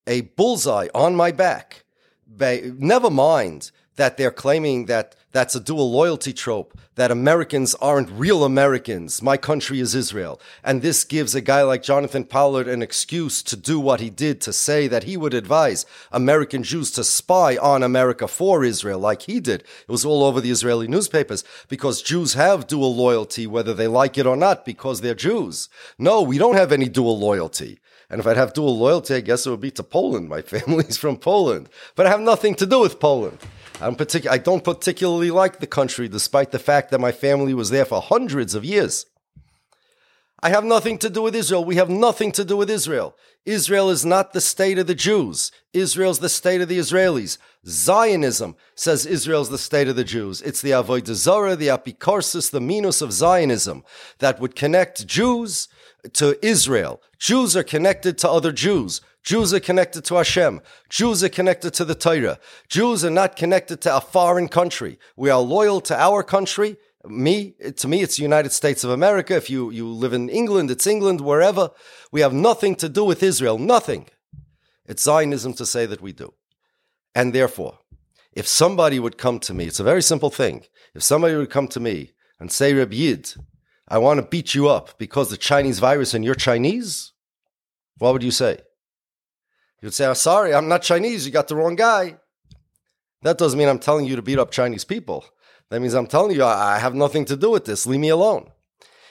[0.08, 1.84] a bullseye on my back.
[2.30, 8.44] Never mind that they're claiming that that's a dual loyalty trope, that Americans aren't real
[8.44, 9.22] Americans.
[9.22, 10.40] My country is Israel.
[10.64, 14.40] And this gives a guy like Jonathan Pollard an excuse to do what he did,
[14.42, 19.24] to say that he would advise American Jews to spy on America for Israel, like
[19.24, 19.62] he did.
[19.62, 24.18] It was all over the Israeli newspapers because Jews have dual loyalty, whether they like
[24.18, 25.70] it or not, because they're Jews.
[26.00, 27.80] No, we don't have any dual loyalty.
[28.10, 30.30] And if I'd have dual loyalty, I guess it would be to Poland.
[30.30, 33.40] My family's from Poland, but I have nothing to do with Poland.
[33.82, 37.70] I'm partic- I don't particularly like the country, despite the fact that my family was
[37.70, 39.06] there for hundreds of years.
[40.42, 41.66] I have nothing to do with Israel.
[41.66, 43.16] We have nothing to do with Israel.
[43.46, 45.52] Israel is not the state of the Jews.
[45.74, 47.38] Israel's the state of the Israelis.
[47.66, 50.42] Zionism says Israel's the state of the Jews.
[50.42, 53.84] It's the Avodah Zarah, the Apikorsis, the Minus of Zionism
[54.20, 55.70] that would connect Jews
[56.16, 57.02] to Israel.
[57.20, 59.02] Jews are connected to other Jews.
[59.24, 60.62] Jews are connected to Hashem.
[60.90, 62.40] Jews are connected to the Torah.
[62.70, 65.00] Jews are not connected to a foreign country.
[65.16, 66.78] We are loyal to our country.
[67.06, 69.36] Me, to me, it's the United States of America.
[69.36, 71.72] If you, you live in England, it's England, wherever.
[72.12, 73.58] We have nothing to do with Israel.
[73.58, 74.08] Nothing.
[74.86, 76.34] It's Zionism to say that we do.
[77.14, 77.80] And therefore,
[78.34, 80.64] if somebody would come to me, it's a very simple thing.
[80.96, 83.34] If somebody would come to me and say, Reb Yid,
[83.88, 87.14] I want to beat you up because the Chinese virus and you're Chinese,
[87.98, 88.60] what would you say?
[89.82, 91.26] You'd say, I'm sorry, I'm not Chinese.
[91.26, 92.18] You got the wrong guy.
[93.22, 95.26] That doesn't mean I'm telling you to beat up Chinese people.
[95.70, 97.86] That means I'm telling you I have nothing to do with this.
[97.86, 98.52] Leave me alone.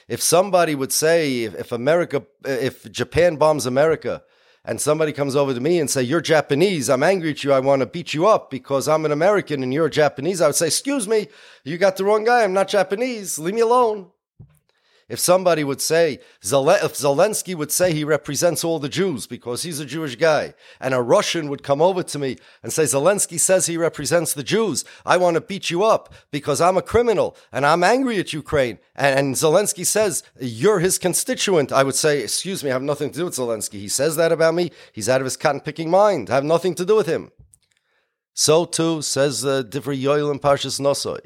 [0.07, 4.23] If somebody would say, if, if America, if Japan bombs America,
[4.63, 6.89] and somebody comes over to me and say, "You're Japanese.
[6.89, 7.53] I'm angry at you.
[7.53, 10.55] I want to beat you up because I'm an American and you're Japanese," I would
[10.55, 11.29] say, "Excuse me,
[11.63, 12.43] you got the wrong guy.
[12.43, 13.39] I'm not Japanese.
[13.39, 14.11] Leave me alone."
[15.09, 19.79] If somebody would say, if Zelensky would say he represents all the Jews because he's
[19.79, 23.67] a Jewish guy, and a Russian would come over to me and say, Zelensky says
[23.67, 27.65] he represents the Jews, I want to beat you up because I'm a criminal and
[27.65, 32.61] I'm angry at Ukraine, and, and Zelensky says you're his constituent, I would say, excuse
[32.61, 33.79] me, I have nothing to do with Zelensky.
[33.79, 34.71] He says that about me.
[34.91, 36.29] He's out of his cotton picking mind.
[36.29, 37.31] I have nothing to do with him.
[38.33, 41.21] So too says uh, Divrei Yoel and Parshas Nosoi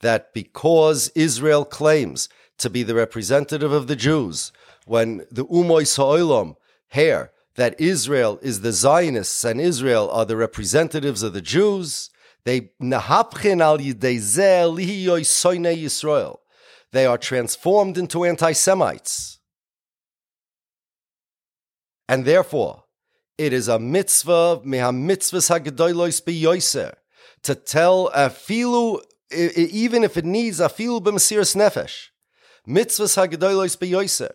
[0.00, 4.52] that because Israel claims to be the representative of the Jews,
[4.86, 6.56] when the Umoy Sa'olam
[6.88, 12.10] hear that Israel is the Zionists and Israel are the representatives of the Jews,
[12.44, 12.70] they
[15.76, 16.38] Yisrael.
[16.92, 19.38] They are transformed into anti-Semites.
[22.08, 22.84] And therefore,
[23.38, 24.60] it is a mitzvah,
[26.20, 26.94] biyoser,
[27.42, 32.10] to tell a filu, even if it needs a filu b'mesiras nefesh,
[32.66, 34.32] mitzvahs hagdolos beyoser,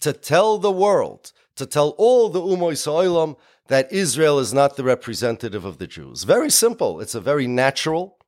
[0.00, 3.36] to tell the world, to tell all the umoy so'ilam
[3.68, 6.24] that Israel is not the representative of the Jews.
[6.24, 7.00] Very simple.
[7.00, 8.18] It's a very natural,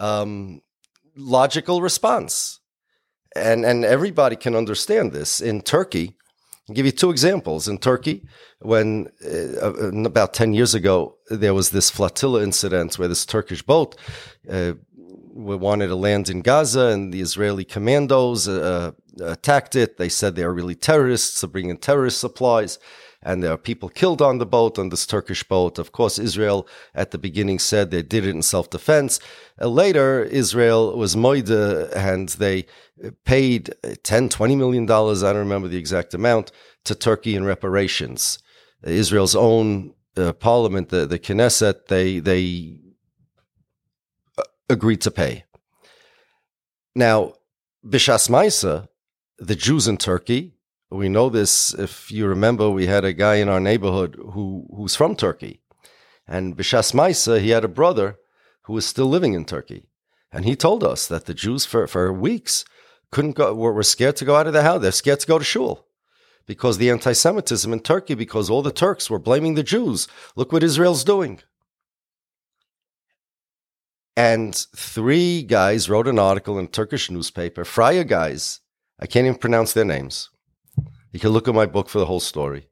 [0.00, 0.62] um,
[1.16, 2.60] logical response.
[3.34, 5.40] And, and everybody can understand this.
[5.40, 6.16] In Turkey,
[6.68, 7.66] I'll give you two examples.
[7.66, 8.22] In Turkey,
[8.60, 13.62] when uh, uh about 10 years ago, there was this flotilla incident where this Turkish
[13.62, 13.96] boat
[14.48, 14.74] uh,
[15.34, 19.96] wanted to land in Gaza, and the Israeli commandos uh, uh, attacked it.
[19.96, 22.78] They said they are really terrorists, they're bringing terrorist supplies,
[23.22, 25.78] and there are people killed on the boat, on this Turkish boat.
[25.78, 29.20] Of course, Israel at the beginning said they did it in self defense.
[29.60, 31.50] Uh, later, Israel was moide,
[31.94, 32.66] and they
[33.24, 36.52] paid 10, 20 million dollars, I don't remember the exact amount,
[36.84, 38.38] to Turkey in reparations.
[38.84, 42.78] Israel's own uh, parliament, the, the Knesset, they, they
[44.72, 45.44] agreed to pay.
[46.94, 47.34] Now,
[47.86, 48.88] Bishas Maisa,
[49.38, 50.54] the Jews in Turkey,
[50.90, 51.72] we know this.
[51.74, 55.60] If you remember, we had a guy in our neighborhood who who's from Turkey,
[56.26, 58.18] and Bishas Maisa, he had a brother
[58.62, 59.88] who was still living in Turkey,
[60.30, 62.64] and he told us that the Jews for for weeks
[63.10, 64.82] couldn't go, were, were scared to go out of the house.
[64.82, 65.86] They're scared to go to shul
[66.46, 70.08] because the anti-Semitism in Turkey, because all the Turks were blaming the Jews.
[70.36, 71.40] Look what Israel's doing.
[74.16, 78.60] And three guys wrote an article in a Turkish newspaper, Freya guys.
[79.00, 80.28] I can't even pronounce their names.
[81.12, 82.68] You can look at my book for the whole story.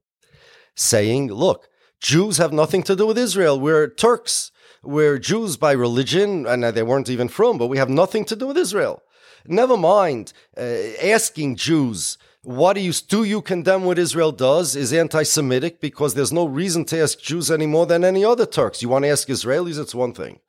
[0.74, 1.68] Saying, look,
[2.00, 3.58] Jews have nothing to do with Israel.
[3.58, 4.52] We're Turks.
[4.82, 8.46] We're Jews by religion, and they weren't even from, but we have nothing to do
[8.46, 9.02] with Israel.
[9.46, 10.62] Never mind uh,
[11.02, 16.32] asking Jews, what do you do you condemn what Israel does is anti-Semitic because there's
[16.32, 18.80] no reason to ask Jews any more than any other Turks.
[18.80, 20.40] You want to ask Israelis, it's one thing.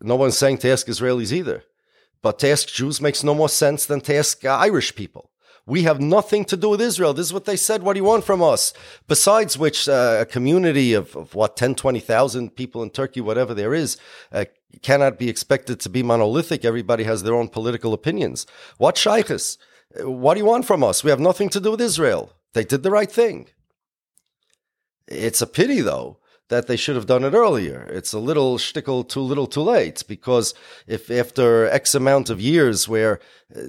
[0.00, 1.64] No one's saying to ask Israelis either.
[2.22, 5.30] But to ask Jews makes no more sense than to ask uh, Irish people.
[5.66, 7.14] We have nothing to do with Israel.
[7.14, 7.82] This is what they said.
[7.82, 8.72] What do you want from us?
[9.06, 13.72] Besides which, uh, a community of, of, what, 10, 20,000 people in Turkey, whatever there
[13.72, 13.96] is,
[14.32, 14.46] uh,
[14.82, 16.64] cannot be expected to be monolithic.
[16.64, 18.46] Everybody has their own political opinions.
[18.78, 19.58] What shaykhs?
[19.98, 21.04] Uh, what do you want from us?
[21.04, 22.32] We have nothing to do with Israel.
[22.52, 23.48] They did the right thing.
[25.06, 26.18] It's a pity, though,
[26.50, 27.88] that they should have done it earlier.
[27.90, 30.52] It's a little shtickle too little too late because
[30.86, 33.20] if after X amount of years where
[33.56, 33.68] uh,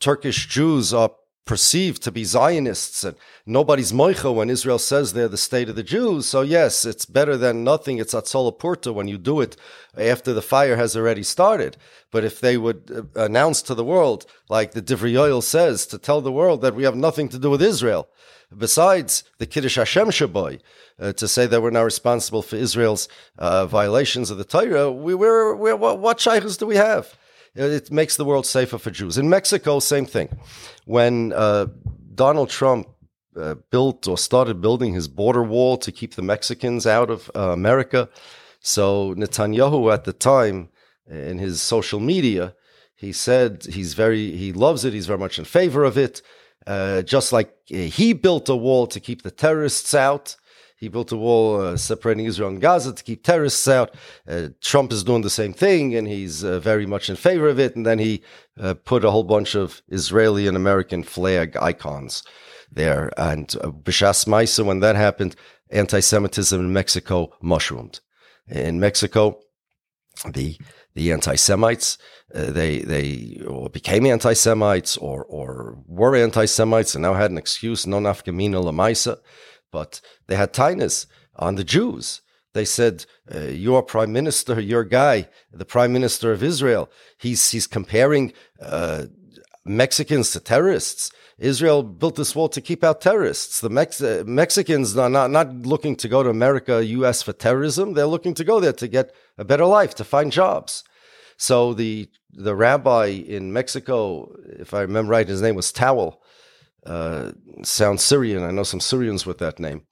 [0.00, 1.12] Turkish Jews are
[1.44, 5.82] perceived to be Zionists, and nobody's moicha when Israel says they're the state of the
[5.82, 6.26] Jews.
[6.26, 7.98] So yes, it's better than nothing.
[7.98, 9.56] It's atzola purta when you do it
[9.96, 11.76] after the fire has already started.
[12.10, 15.98] But if they would uh, announce to the world, like the Divrei Yoel says, to
[15.98, 18.08] tell the world that we have nothing to do with Israel,
[18.56, 20.60] besides the Kiddush Hashem Shaboy,
[20.98, 25.14] uh, to say that we're now responsible for Israel's uh, violations of the Torah, we,
[25.14, 26.18] we're, we're, what, what
[26.58, 27.16] do we have?
[27.54, 29.18] It makes the world safer for Jews.
[29.18, 30.28] In Mexico, same thing.
[30.86, 31.66] When uh,
[32.14, 32.88] Donald Trump
[33.36, 37.50] uh, built or started building his border wall to keep the Mexicans out of uh,
[37.50, 38.08] America,
[38.60, 40.70] so Netanyahu at the time
[41.10, 42.54] in his social media,
[42.94, 44.92] he said he's very he loves it.
[44.92, 46.22] He's very much in favor of it.
[46.66, 50.36] Uh, just like he built a wall to keep the terrorists out,
[50.76, 53.94] he built a wall uh, separating Israel and Gaza to keep terrorists out.
[54.26, 57.60] Uh, Trump is doing the same thing, and he's uh, very much in favor of
[57.60, 57.76] it.
[57.76, 58.22] And then he
[58.60, 62.24] uh, put a whole bunch of Israeli and American flag icons
[62.68, 63.12] there.
[63.16, 65.36] And uh, B'Shas Maisa, when that happened,
[65.70, 68.00] anti-Semitism in Mexico mushroomed.
[68.48, 69.38] In Mexico,
[70.28, 70.58] the
[70.94, 71.98] the anti-Semites
[72.34, 73.38] uh, they they
[73.72, 79.18] became anti-Semites or or were anti-Semites and now had an excuse non afkamina lamaisa
[79.72, 82.20] but they had tightness on the Jews.
[82.52, 87.66] They said, uh, "Your prime minister, your guy, the prime minister of Israel, he's he's
[87.66, 89.06] comparing uh,
[89.64, 93.60] Mexicans to terrorists." Israel built this wall to keep out terrorists.
[93.60, 97.22] The Mex- uh, Mexicans are not, not looking to go to America, U.S.
[97.22, 97.94] for terrorism.
[97.94, 100.84] They're looking to go there to get a better life, to find jobs.
[101.36, 106.22] So the the rabbi in Mexico, if I remember right, his name was Towel
[106.86, 108.42] uh, sounds Syrian.
[108.42, 109.82] I know some Syrians with that name.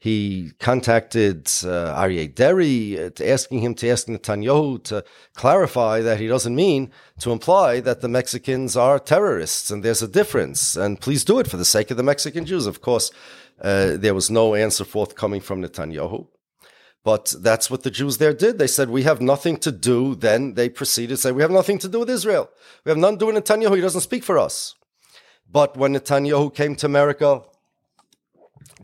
[0.00, 6.20] He contacted uh, Aryeh Deri uh, to asking him to ask Netanyahu to clarify that
[6.20, 10.76] he doesn't mean to imply that the Mexicans are terrorists and there's a difference.
[10.76, 12.66] And please do it for the sake of the Mexican Jews.
[12.66, 13.10] Of course,
[13.60, 16.28] uh, there was no answer forthcoming from Netanyahu.
[17.04, 18.58] But that's what the Jews there did.
[18.58, 20.14] They said, We have nothing to do.
[20.14, 22.50] Then they proceeded to say, We have nothing to do with Israel.
[22.84, 23.76] We have nothing to do with Netanyahu.
[23.76, 24.74] He doesn't speak for us.
[25.50, 27.42] But when Netanyahu came to America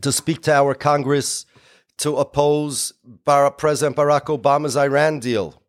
[0.01, 1.45] to speak to our Congress
[1.97, 2.93] to oppose
[3.25, 5.61] President Barack Obama's Iran deal,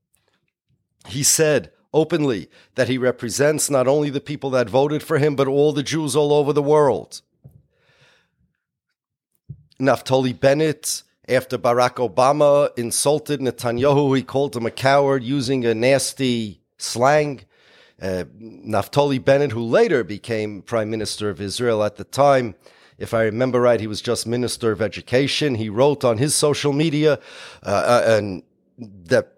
[1.07, 5.49] he said openly that he represents not only the people that voted for him, but
[5.49, 7.23] all the Jews all over the world.
[9.81, 16.61] Naftali Bennett, after Barack Obama insulted Netanyahu, he called him a coward using a nasty
[16.79, 17.43] slang.
[18.01, 22.55] Uh, Naftali Bennett, who later became prime minister of Israel at the time,
[22.99, 25.57] if I remember right, he was just minister of education.
[25.57, 27.19] He wrote on his social media
[27.63, 28.43] uh, uh and
[28.79, 29.33] that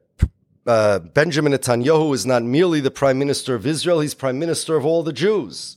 [0.67, 4.85] uh, Benjamin Netanyahu is not merely the prime minister of Israel; he's prime minister of
[4.85, 5.77] all the Jews.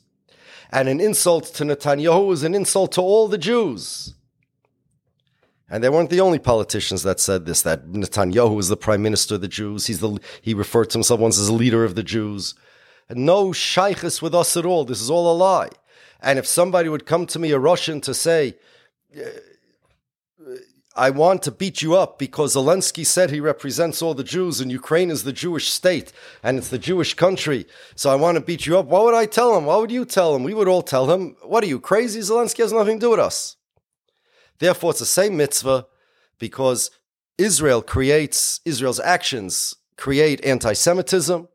[0.71, 4.15] And an insult to Netanyahu is an insult to all the Jews.
[5.71, 9.35] And they weren't the only politicians that said this, that Netanyahu is the prime minister
[9.35, 9.87] of the Jews.
[9.87, 12.53] He's the, he referred to himself once as a leader of the Jews
[13.15, 14.85] no shaykhs with us at all.
[14.85, 15.69] This is all a lie.
[16.21, 18.55] And if somebody would come to me, a Russian, to say,
[20.95, 24.71] I want to beat you up because Zelensky said he represents all the Jews and
[24.71, 26.11] Ukraine is the Jewish state
[26.43, 27.65] and it's the Jewish country.
[27.95, 28.85] So I want to beat you up.
[28.85, 29.65] What would I tell him?
[29.65, 30.43] What would you tell him?
[30.43, 32.19] We would all tell him, What are you, crazy?
[32.19, 33.55] Zelensky has nothing to do with us.
[34.61, 35.87] Therefore, it's the same mitzvah
[36.37, 36.91] because
[37.39, 41.47] Israel creates, Israel's actions create anti Semitism.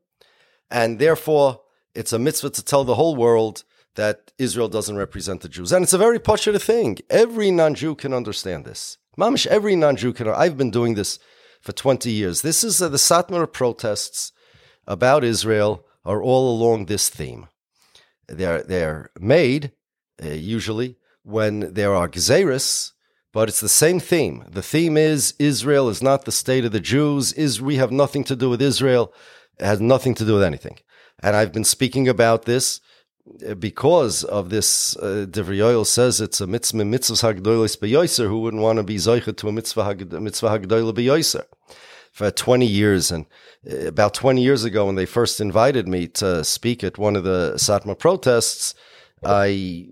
[0.72, 1.60] And therefore,
[1.94, 3.62] it's a mitzvah to tell the whole world
[3.94, 5.70] that Israel doesn't represent the Jews.
[5.70, 6.98] And it's a very popular thing.
[7.08, 8.98] Every non Jew can understand this.
[9.16, 10.26] Mamish, every non Jew can.
[10.28, 11.20] I've been doing this
[11.60, 12.42] for 20 years.
[12.42, 14.32] This is uh, the Satmar protests
[14.84, 17.46] about Israel are all along this theme.
[18.26, 19.70] They're, they're made,
[20.20, 22.92] uh, usually, when there are gezeris,
[23.36, 24.42] but it's the same theme.
[24.48, 27.34] The theme is Israel is not the state of the Jews.
[27.34, 29.12] Is we have nothing to do with Israel.
[29.60, 30.78] It has nothing to do with anything.
[31.22, 32.80] And I've been speaking about this
[33.46, 34.96] uh, because of this.
[34.96, 38.26] Uh, Divrei Yoel says it's a mitzvah mitzvah hagdolis beyoser.
[38.26, 41.44] Who wouldn't want to be zoicha to a mitzvah mitzvah beyoser?
[42.12, 43.26] For 20 years, and
[43.70, 47.24] uh, about 20 years ago, when they first invited me to speak at one of
[47.24, 48.74] the Satmar protests,
[49.22, 49.90] I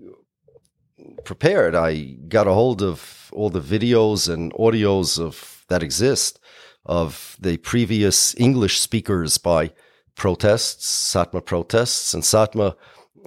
[1.25, 1.75] prepared.
[1.75, 6.39] I got a hold of all the videos and audios of that exist
[6.85, 9.71] of the previous English speakers by
[10.15, 12.75] protests, Satma protests, and Satma.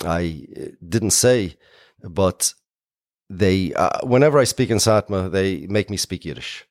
[0.05, 0.47] I
[0.87, 1.57] didn't say,
[2.03, 2.55] but
[3.29, 6.65] they, uh, whenever I speak in Satma, they make me speak Yiddish.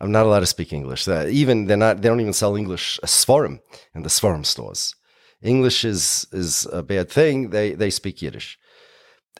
[0.00, 1.06] I'm not allowed to speak English.
[1.08, 2.00] Uh, even they're not.
[2.00, 3.60] They don't even sell English uh, Svarim
[3.94, 4.94] in the Svarim stores.
[5.42, 7.50] English is is a bad thing.
[7.50, 8.58] They they speak Yiddish,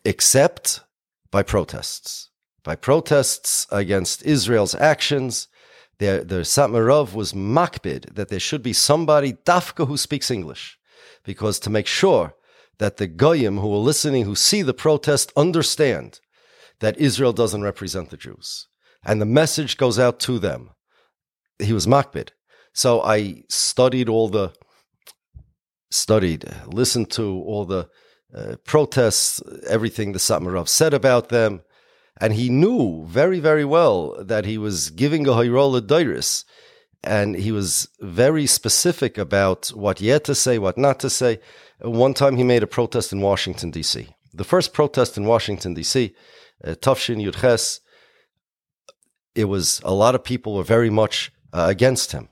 [0.04, 0.80] except
[1.30, 2.27] by protests.
[2.68, 5.48] By protests against Israel's actions,
[6.00, 10.78] the, Satmarov was makbid that there should be somebody dafka who speaks English,
[11.24, 12.34] because to make sure
[12.76, 16.20] that the goyim who are listening, who see the protest, understand
[16.80, 18.68] that Israel doesn't represent the Jews,
[19.02, 20.72] and the message goes out to them.
[21.58, 22.32] He was makbid.
[22.74, 24.52] So I studied all the
[25.90, 27.88] studied, listened to all the
[28.36, 31.62] uh, protests, everything the Satmarov said about them,
[32.20, 36.44] and he knew very, very well that he was giving a Hayrola Dairis,
[37.02, 41.40] and he was very specific about what yet to say, what not to say.
[41.80, 44.08] One time he made a protest in Washington, D.C.
[44.34, 46.14] The first protest in Washington, D.C.,
[46.64, 47.80] uh, Yudches,
[49.34, 52.28] it was a lot of people were very much uh, against him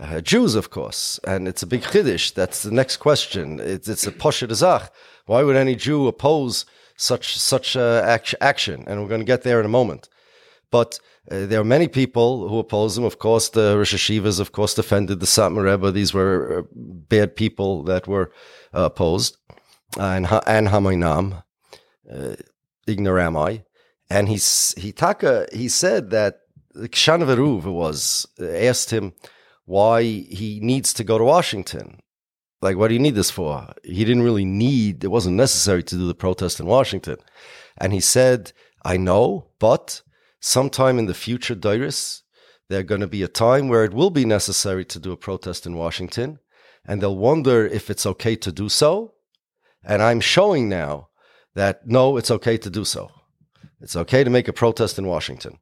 [0.00, 2.32] uh, Jews, of course, and it's a big chiddush.
[2.32, 3.60] That's the next question.
[3.60, 4.90] It's, it's a azach.
[5.26, 6.64] Why would any Jew oppose
[7.00, 8.84] such such uh, action?
[8.86, 10.08] And we're going to get there in a moment.
[10.70, 13.04] But uh, there are many people who oppose them.
[13.04, 15.90] Of course, the Rosh Hashivas, of course, defended the Satmar Rebbe.
[15.90, 18.32] These were uh, bad people that were
[18.74, 19.36] uh, opposed,
[19.98, 21.42] and and Hamoinam,
[22.12, 22.34] uh,
[22.86, 23.64] ignoramai,
[24.08, 26.40] and he's he taka he said that
[26.76, 29.12] Kshan was asked him
[29.64, 32.00] why he needs to go to Washington.
[32.62, 33.72] Like, what do you need this for?
[33.82, 37.16] He didn't really need, it wasn't necessary to do the protest in Washington.
[37.78, 38.52] And he said,
[38.84, 40.02] I know, but
[40.40, 42.22] sometime in the future, Dairis,
[42.68, 45.66] there's going to be a time where it will be necessary to do a protest
[45.66, 46.38] in Washington,
[46.86, 49.14] and they'll wonder if it's okay to do so.
[49.82, 51.08] And I'm showing now
[51.54, 53.10] that no, it's okay to do so.
[53.80, 55.58] It's okay to make a protest in Washington.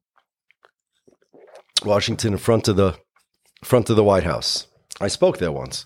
[1.84, 2.98] Washington in front of the
[3.64, 4.66] front of the White House.
[5.00, 5.84] I spoke there once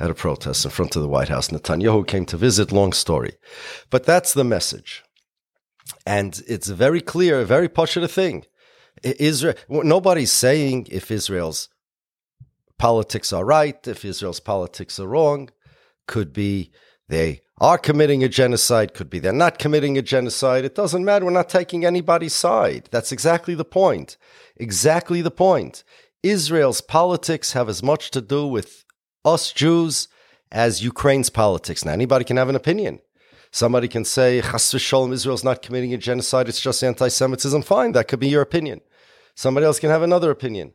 [0.00, 1.48] at a protest in front of the White House.
[1.48, 3.34] Netanyahu came to visit, long story.
[3.90, 5.02] But that's the message.
[6.06, 8.44] And it's very clear, a very popular thing.
[9.02, 11.68] Israel, nobody's saying if Israel's
[12.78, 15.50] politics are right, if Israel's politics are wrong.
[16.06, 16.70] Could be
[17.08, 20.64] they are committing a genocide, could be they're not committing a genocide.
[20.64, 21.24] It doesn't matter.
[21.24, 22.88] We're not taking anybody's side.
[22.90, 24.16] That's exactly the point.
[24.56, 25.84] Exactly the point.
[26.24, 28.84] Israel's politics have as much to do with
[29.26, 30.08] us Jews
[30.50, 31.84] as Ukraine's politics.
[31.84, 33.00] Now, anybody can have an opinion.
[33.50, 37.60] Somebody can say, Chas v'sholem, Israel's not committing a genocide, it's just anti Semitism.
[37.62, 38.80] Fine, that could be your opinion.
[39.34, 40.72] Somebody else can have another opinion.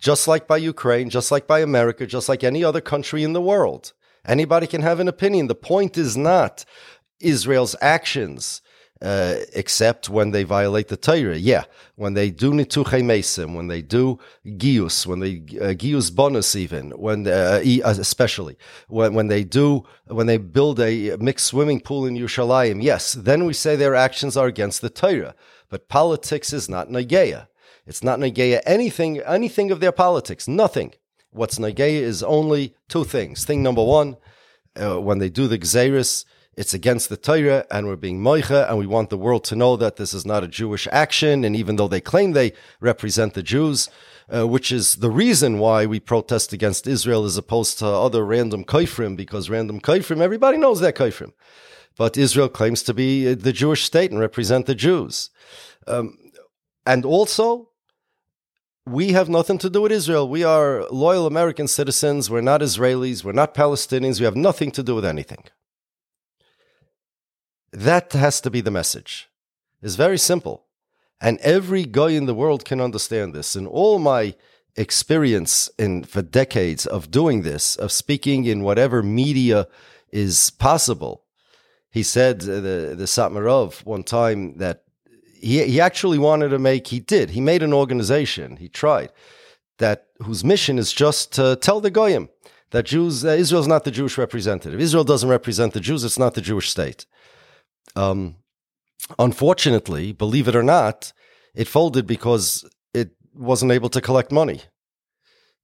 [0.00, 3.40] Just like by Ukraine, just like by America, just like any other country in the
[3.40, 3.92] world.
[4.26, 5.46] Anybody can have an opinion.
[5.46, 6.64] The point is not
[7.20, 8.62] Israel's actions
[9.00, 11.36] uh, except when they violate the Torah.
[11.36, 11.64] Yeah,
[11.96, 16.90] when they do nituche mesim, when they do gius, when they uh, gius bonus even,
[16.90, 18.56] when uh, uh, especially
[18.88, 22.82] when when they do when they build a mixed swimming pool in Yerushalayim.
[22.82, 25.34] Yes, then we say their actions are against the Torah.
[25.68, 27.48] But politics is not nageya.
[27.86, 30.48] It's not nageya anything anything of their politics.
[30.48, 30.92] Nothing.
[31.30, 33.44] What's nageya is only two things.
[33.44, 34.16] Thing number one,
[34.80, 36.24] uh, when they do the gzeris
[36.58, 39.76] it's against the Torah and we're being moicha and we want the world to know
[39.76, 41.44] that this is not a Jewish action.
[41.44, 43.88] And even though they claim they represent the Jews,
[44.28, 48.64] uh, which is the reason why we protest against Israel as opposed to other random
[48.64, 51.32] kaifrim, because random kaifrim, everybody knows they're kaifrim.
[51.96, 55.30] But Israel claims to be the Jewish state and represent the Jews.
[55.86, 56.18] Um,
[56.84, 57.70] and also,
[58.84, 60.28] we have nothing to do with Israel.
[60.28, 62.28] We are loyal American citizens.
[62.28, 63.22] We're not Israelis.
[63.22, 64.18] We're not Palestinians.
[64.18, 65.44] We have nothing to do with anything.
[67.72, 69.28] That has to be the message.
[69.82, 70.64] It's very simple.
[71.20, 73.56] And every guy in the world can understand this.
[73.56, 74.34] And all my
[74.76, 79.66] experience in for decades of doing this, of speaking in whatever media
[80.12, 81.24] is possible.
[81.90, 84.84] He said uh, the the Satmarov one time that
[85.40, 89.10] he he actually wanted to make he did he made an organization he tried
[89.78, 92.28] that whose mission is just to tell the goyim
[92.70, 94.80] that Jews uh, Israel's not the Jewish representative.
[94.80, 96.04] Israel doesn't represent the Jews.
[96.04, 97.06] It's not the Jewish state.
[97.96, 98.36] Um,
[99.18, 101.12] unfortunately, believe it or not,
[101.54, 104.62] it folded because it wasn't able to collect money.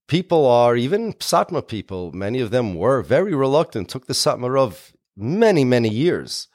[0.07, 5.65] People are, even Satmar people, many of them were very reluctant, took the Satmarov many,
[5.65, 6.49] many years,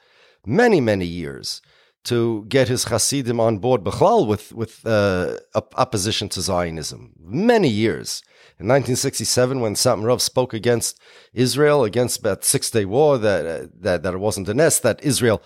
[0.46, 1.60] many, many years
[2.04, 7.12] to get his Hasidim on board Bechlal with, with uh, opposition to Zionism.
[7.18, 8.22] Many years.
[8.58, 11.00] In 1967, when Satmarov spoke against
[11.32, 15.02] Israel, against that Six Day War, that, uh, that, that it wasn't a nest, that
[15.02, 15.42] Israel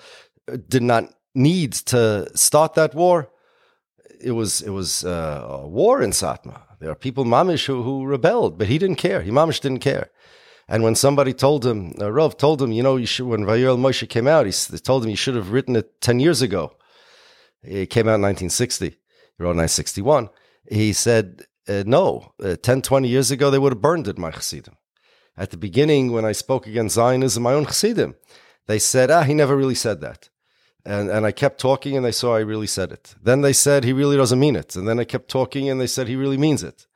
[0.50, 3.30] uh, did not need to start that war,
[4.20, 6.62] it was, it was uh, a war in Satmar.
[6.80, 9.22] There are people, Mamish, who, who rebelled, but he didn't care.
[9.22, 10.10] He Mamish didn't care.
[10.68, 13.78] And when somebody told him, uh, Rav told him, you know, you should, when Vayoel
[13.78, 16.76] Moshe came out, he told him you should have written it 10 years ago.
[17.62, 18.90] It came out in 1960.
[18.90, 18.96] He
[19.38, 20.30] wrote 1961.
[20.70, 24.30] He said, uh, no, uh, 10, 20 years ago, they would have burned it, my
[24.30, 24.76] Chassidim.
[25.36, 28.14] At the beginning, when I spoke against Zionism, my own Chassidim,
[28.66, 30.30] they said, ah, he never really said that.
[30.86, 33.14] And, and I kept talking and they saw I really said it.
[33.22, 34.76] Then they said he really doesn't mean it.
[34.76, 36.86] And then I kept talking and they said he really means it.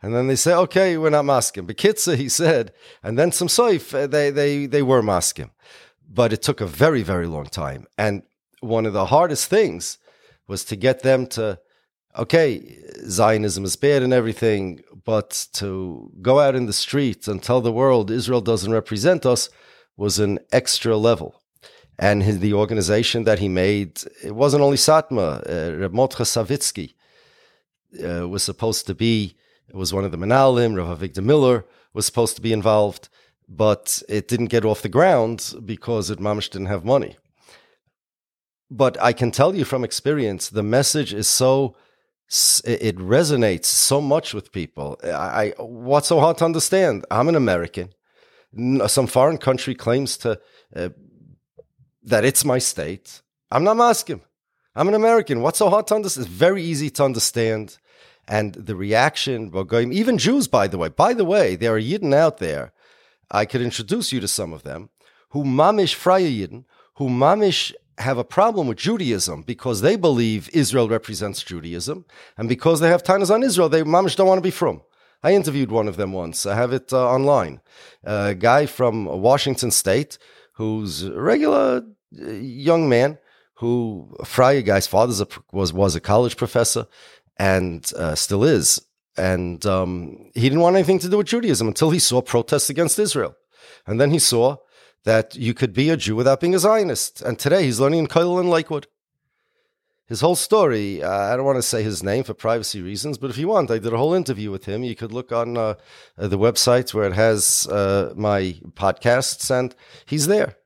[0.00, 1.66] And then they say, okay, we're not masking.
[1.66, 2.72] But Kitza, he said,
[3.02, 5.50] and then some soif, uh, they, they, they were masking.
[6.08, 7.86] But it took a very, very long time.
[7.96, 8.22] And
[8.60, 9.98] one of the hardest things
[10.46, 11.58] was to get them to,
[12.16, 12.78] okay,
[13.08, 17.72] Zionism is bad and everything, but to go out in the streets and tell the
[17.72, 19.50] world Israel doesn't represent us
[19.96, 21.42] was an extra level.
[21.98, 26.94] And his, the organization that he made, it wasn't only Satma, uh, Reb Savitsky
[28.04, 29.34] uh, was supposed to be
[29.68, 33.08] it was one of the Manalim, Rav Avigdor Miller was supposed to be involved,
[33.48, 37.16] but it didn't get off the ground because it mamish didn't have money.
[38.70, 41.76] But I can tell you from experience, the message is so
[42.64, 44.98] it resonates so much with people.
[45.02, 47.06] I, what's so hard to understand?
[47.10, 47.94] I'm an American.
[48.86, 50.38] Some foreign country claims to
[50.76, 50.90] uh,
[52.02, 53.22] that it's my state.
[53.50, 54.20] I'm not asking.
[54.74, 55.40] I'm an American.
[55.40, 56.26] What's so hard to understand?
[56.26, 57.78] It's very easy to understand
[58.28, 59.50] and the reaction,
[59.92, 60.88] even Jews, by the way.
[60.88, 62.72] By the way, there are Yidden out there.
[63.30, 64.90] I could introduce you to some of them
[65.30, 66.64] who mamish freie Yidden,
[66.94, 72.04] who mamish have a problem with Judaism because they believe Israel represents Judaism,
[72.36, 74.82] and because they have tainas on Israel, they mamish don't want to be from.
[75.22, 76.46] I interviewed one of them once.
[76.46, 77.60] I have it uh, online.
[78.04, 80.16] A guy from Washington State
[80.52, 81.82] who's a regular
[82.20, 83.18] uh, young man
[83.54, 86.86] who Freie guy's father was was a college professor
[87.38, 88.80] and uh, still is.
[89.16, 92.98] And um, he didn't want anything to do with Judaism until he saw protests against
[92.98, 93.34] Israel.
[93.86, 94.58] And then he saw
[95.04, 97.22] that you could be a Jew without being a Zionist.
[97.22, 98.86] And today he's learning in Kollel in Lakewood.
[100.06, 103.28] His whole story, uh, I don't want to say his name for privacy reasons, but
[103.28, 104.82] if you want, I did a whole interview with him.
[104.82, 105.74] You could look on uh,
[106.16, 109.74] the website where it has uh, my podcasts, and
[110.06, 110.57] he's there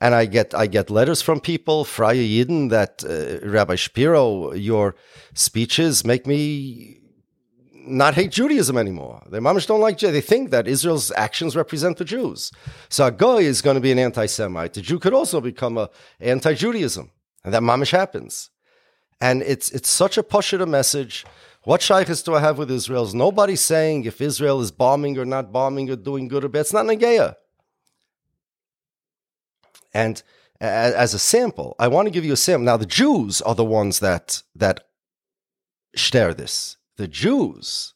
[0.00, 4.94] and I get I get letters from people, Freie Yidden, that uh, Rabbi Shapiro, your
[5.34, 7.00] speeches make me
[7.72, 9.22] not hate Judaism anymore.
[9.30, 12.50] They mamish don't like They think that Israel's actions represent the Jews.
[12.88, 14.74] So a guy is going to be an anti-Semite.
[14.74, 15.90] The Jew could also become a
[16.20, 17.10] anti-Judaism,
[17.44, 18.50] and that mamish happens.
[19.20, 21.26] And it's it's such a pushita message.
[21.64, 23.02] What shaykhs do I have with Israel?
[23.02, 26.60] Is nobody saying if Israel is bombing or not bombing or doing good or bad.
[26.60, 27.34] It's not Nageya.
[29.92, 30.22] And
[30.60, 32.64] as a sample, I want to give you a sample.
[32.64, 34.86] Now, the Jews are the ones that that
[35.94, 36.76] share this.
[36.96, 37.94] The Jews,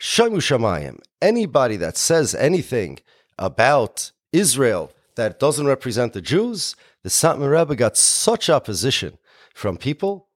[0.00, 3.00] Shamu Shamayim, anybody that says anything
[3.38, 9.18] about Israel that doesn't represent the Jews, the Satmar Rebbe got such opposition
[9.54, 10.28] from people.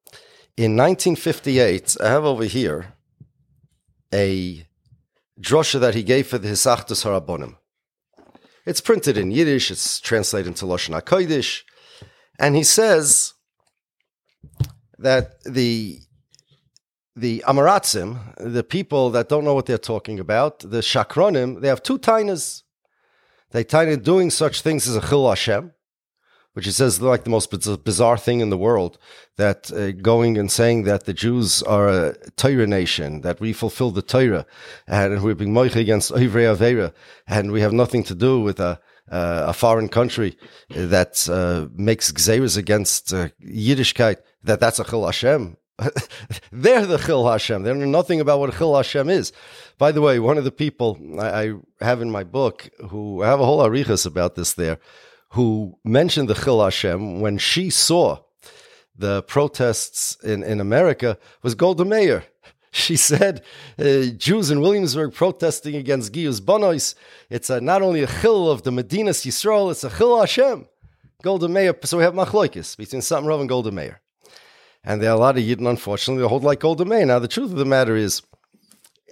[0.56, 2.94] In 1958, I have over here
[4.12, 4.66] a
[5.40, 7.56] drosha that he gave for the Hisachdus Harabonim.
[8.66, 11.62] It's printed in Yiddish, it's translated into Lashon HaKodesh,
[12.38, 13.34] and he says
[14.98, 16.00] that the
[17.16, 21.82] the Amaratzim, the people that don't know what they're talking about, the Shakronim, they have
[21.82, 22.62] two tainas.
[23.50, 25.72] They taina doing such things as a Chil Hashem,
[26.54, 27.50] which he says like the most
[27.84, 28.96] bizarre thing in the world
[29.36, 33.90] that uh, going and saying that the Jews are a Torah nation, that we fulfill
[33.90, 34.46] the Torah,
[34.86, 36.92] and we're being moich against Ivrei Avera,
[37.26, 38.80] and we have nothing to do with a,
[39.10, 40.38] uh, a foreign country
[40.70, 45.56] that uh, makes gzeras against uh, Yiddishkeit, that that's a Chil Hashem.
[46.52, 47.64] They're the Chil Hashem.
[47.64, 49.32] They know nothing about what Chil Hashem is.
[49.76, 51.50] By the way, one of the people I,
[51.80, 54.78] I have in my book who I have a whole arichas about this there,
[55.34, 58.18] who mentioned the Chil Hashem when she saw
[58.96, 62.24] the protests in, in America was Golda Meir.
[62.76, 63.44] She said,
[63.78, 66.96] uh, Jews in Williamsburg protesting against Giyus Bonois,
[67.30, 70.66] it's a, not only a chil of the Medina Yisrael, it's a chil Hashem.
[71.22, 74.00] Golda Meir, so we have machloikis between Rav and Golda Meir.
[74.82, 77.06] And there are a lot of Yidden, unfortunately, that hold like Golda Meir.
[77.06, 78.22] Now, the truth of the matter is,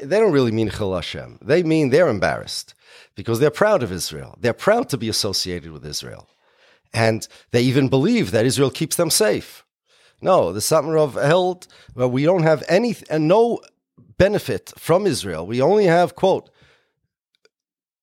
[0.03, 1.39] they don't really mean chil Hashem.
[1.41, 2.75] They mean they're embarrassed
[3.15, 4.37] because they're proud of Israel.
[4.41, 6.29] They're proud to be associated with Israel.
[6.93, 9.65] And they even believe that Israel keeps them safe.
[10.21, 13.61] No, the Satmarov held well, we don't have any and no
[14.19, 15.47] benefit from Israel.
[15.47, 16.51] We only have, quote,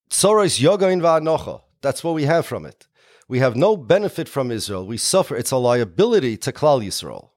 [0.10, 1.62] Soros Yogain Va'anocha.
[1.82, 2.88] That's what we have from it.
[3.28, 4.86] We have no benefit from Israel.
[4.86, 5.36] We suffer.
[5.36, 7.30] It's a liability to Klal Yisrael.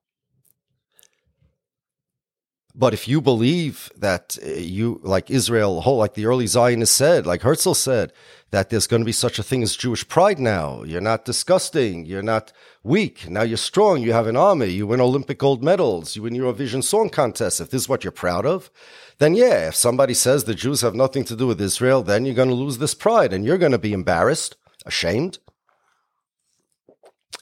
[2.74, 7.26] But if you believe that uh, you, like Israel, whole, like the early Zionists said,
[7.26, 8.12] like Herzl said,
[8.50, 10.82] that there's going to be such a thing as Jewish pride now.
[10.82, 12.06] You're not disgusting.
[12.06, 12.52] You're not
[12.82, 13.28] weak.
[13.28, 14.02] Now you're strong.
[14.02, 14.66] You have an army.
[14.66, 16.16] You win Olympic gold medals.
[16.16, 17.60] You win Eurovision Song Contest.
[17.60, 18.70] If this is what you're proud of,
[19.18, 22.34] then yeah, if somebody says the Jews have nothing to do with Israel, then you're
[22.34, 25.38] going to lose this pride and you're going to be embarrassed, ashamed,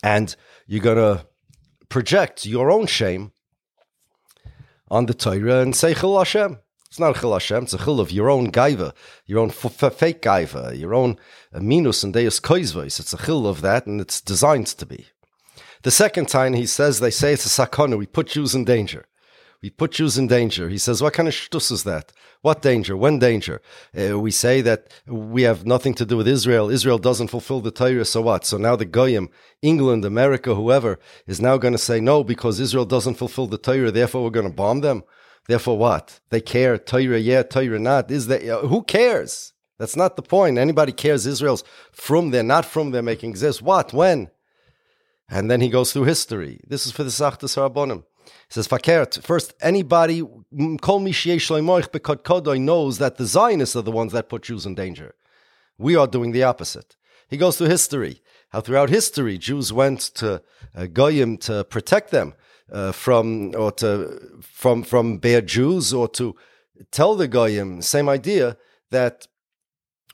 [0.03, 0.35] and
[0.67, 1.27] you're going to
[1.89, 3.33] project your own shame
[4.91, 6.59] on the Torah and say Chil Hashem.
[6.89, 8.93] It's not a Chil Hashem, it's a Chil of your own gaiva,
[9.25, 11.17] your own f- fake gaiva, your own
[11.53, 12.99] minus and deus koizvois.
[12.99, 15.07] It's a Chil of that and it's designed to be.
[15.83, 19.07] The second time he says, they say it's a sakona, we put Jews in danger.
[19.63, 20.69] We put Jews in danger.
[20.69, 22.13] He says, what kind of shtus is that?
[22.43, 22.97] What danger?
[22.97, 23.61] When danger?
[23.99, 26.71] Uh, we say that we have nothing to do with Israel.
[26.71, 28.47] Israel doesn't fulfill the Torah, so what?
[28.47, 29.29] So now the Goyim,
[29.61, 33.91] England, America, whoever, is now going to say no because Israel doesn't fulfill the Torah,
[33.91, 35.03] therefore we're going to bomb them.
[35.49, 36.21] Therefore what?
[36.31, 38.11] They care, Torah, yeah, Torah, not.
[38.11, 39.53] Is that, uh, who cares?
[39.79, 40.57] That's not the point.
[40.57, 43.61] Anybody cares Israel's from there, not from there making exist.
[43.61, 43.93] What?
[43.93, 44.31] When?
[45.29, 46.61] And then he goes through history.
[46.67, 48.05] This is for the Sachtas Rabbonim.
[48.51, 54.43] Says, Fakert, first, anybody, Kol Kodoi knows that the Zionists are the ones that put
[54.43, 55.15] Jews in danger.
[55.79, 56.97] We are doing the opposite.
[57.29, 60.43] He goes through history, how throughout history, Jews went to
[60.75, 62.35] uh, Goyim to protect them
[62.73, 66.35] uh, from, or to, from, from bad Jews, or to
[66.91, 68.57] tell the Goyim, same idea,
[68.91, 69.29] that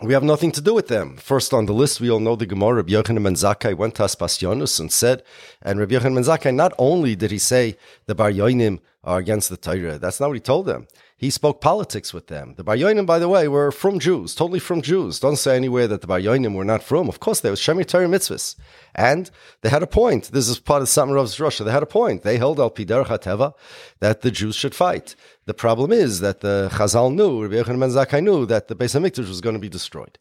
[0.02, 1.16] we have nothing to do with them.
[1.16, 2.74] First on the list, we all know the Gemara.
[2.76, 5.22] Rabbi Yochanan ben Zakkai went to Aspasionis and said,
[5.62, 9.48] and Rabbi Yochanan ben Zakkai, not only did he say the Bar Yoinim are against
[9.48, 10.86] the Torah, that's not what he told them.
[11.18, 12.56] He spoke politics with them.
[12.58, 15.18] The Bar Yoinim, by the way, were from Jews, totally from Jews.
[15.18, 17.08] Don't say anywhere that the Bar Yoinim were not from.
[17.08, 18.54] Of course, they were Shemir Torah mitzvahs.
[18.94, 19.30] And
[19.62, 20.30] they had a point.
[20.32, 21.64] This is part of Satmarov's Russia.
[21.64, 22.22] They had a point.
[22.22, 23.54] They held al Pidar Hateva
[24.00, 25.16] that the Jews should fight.
[25.46, 28.98] The problem is that the Chazal knew, Rabbi Yochanan ben Zakkai knew that the Beis
[28.98, 30.18] Hamikdash was going to be destroyed.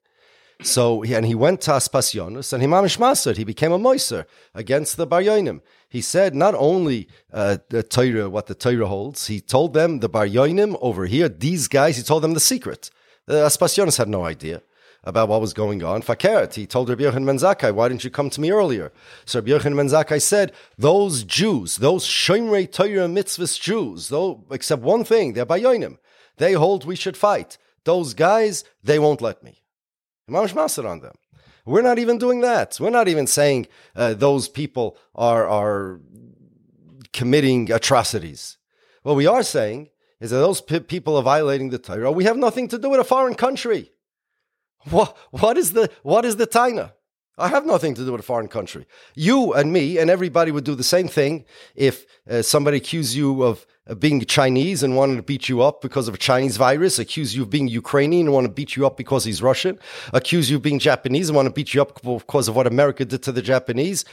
[0.62, 3.36] So, and he went to Aspasionis and he mamish maser.
[3.36, 5.62] He became a moiser against the Bar Yoinim
[5.96, 10.10] he said not only uh, the Torah, what the Torah holds, he told them the
[10.10, 12.92] Bar Yoinim over here, these guys, he told them the secret.
[13.28, 14.62] The Aspasionis had no idea
[15.06, 16.02] about what was going on.
[16.02, 18.92] Fakert, he told Rabbi Yochanan ben Zakkai, why didn't you come to me earlier?
[19.26, 24.82] So Rabbi Yochanan ben Zakkai said, those Jews, those Shomrei Torah mitzvahs Jews, though, except
[24.82, 25.98] one thing, they're Bar Yoinim.
[26.38, 27.58] They hold we should fight.
[27.84, 29.62] Those guys, they won't let me.
[30.30, 31.16] Mamash Masad on them.
[31.66, 32.78] We're not even doing that.
[32.80, 36.00] We're not even saying uh, those people are are
[37.12, 38.58] committing atrocities.
[39.04, 39.90] What we are saying
[40.20, 42.12] is that those p- people are violating the Torah.
[42.12, 43.92] We have nothing to do with a foreign country.
[44.90, 46.92] What, what is the what is the Taina?
[47.38, 48.86] I have nothing to do with a foreign country.
[49.14, 51.44] You and me and everybody would do the same thing
[51.76, 53.66] if uh, somebody accused you of
[54.00, 57.44] being Chinese and wanted to beat you up because of a Chinese virus, accuse you
[57.44, 59.78] of being Ukrainian and want to beat you up because he's Russian,
[60.14, 63.04] accuse you of being Japanese and want to beat you up because of what America
[63.04, 64.06] did to the Japanese.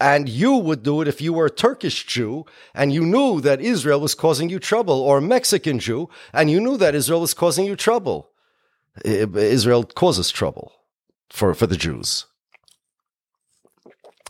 [0.00, 2.44] And you would do it if you were a Turkish Jew
[2.74, 6.60] and you knew that Israel was causing you trouble, or a Mexican Jew and you
[6.60, 8.33] knew that Israel was causing you trouble.
[9.04, 10.72] Israel causes trouble
[11.30, 12.26] for, for the Jews.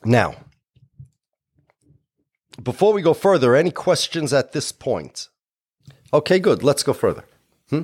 [0.05, 0.37] Now,
[2.63, 5.29] before we go further, any questions at this point?
[6.13, 6.63] Okay, good.
[6.63, 7.25] Let's go further.
[7.71, 7.83] Hmm?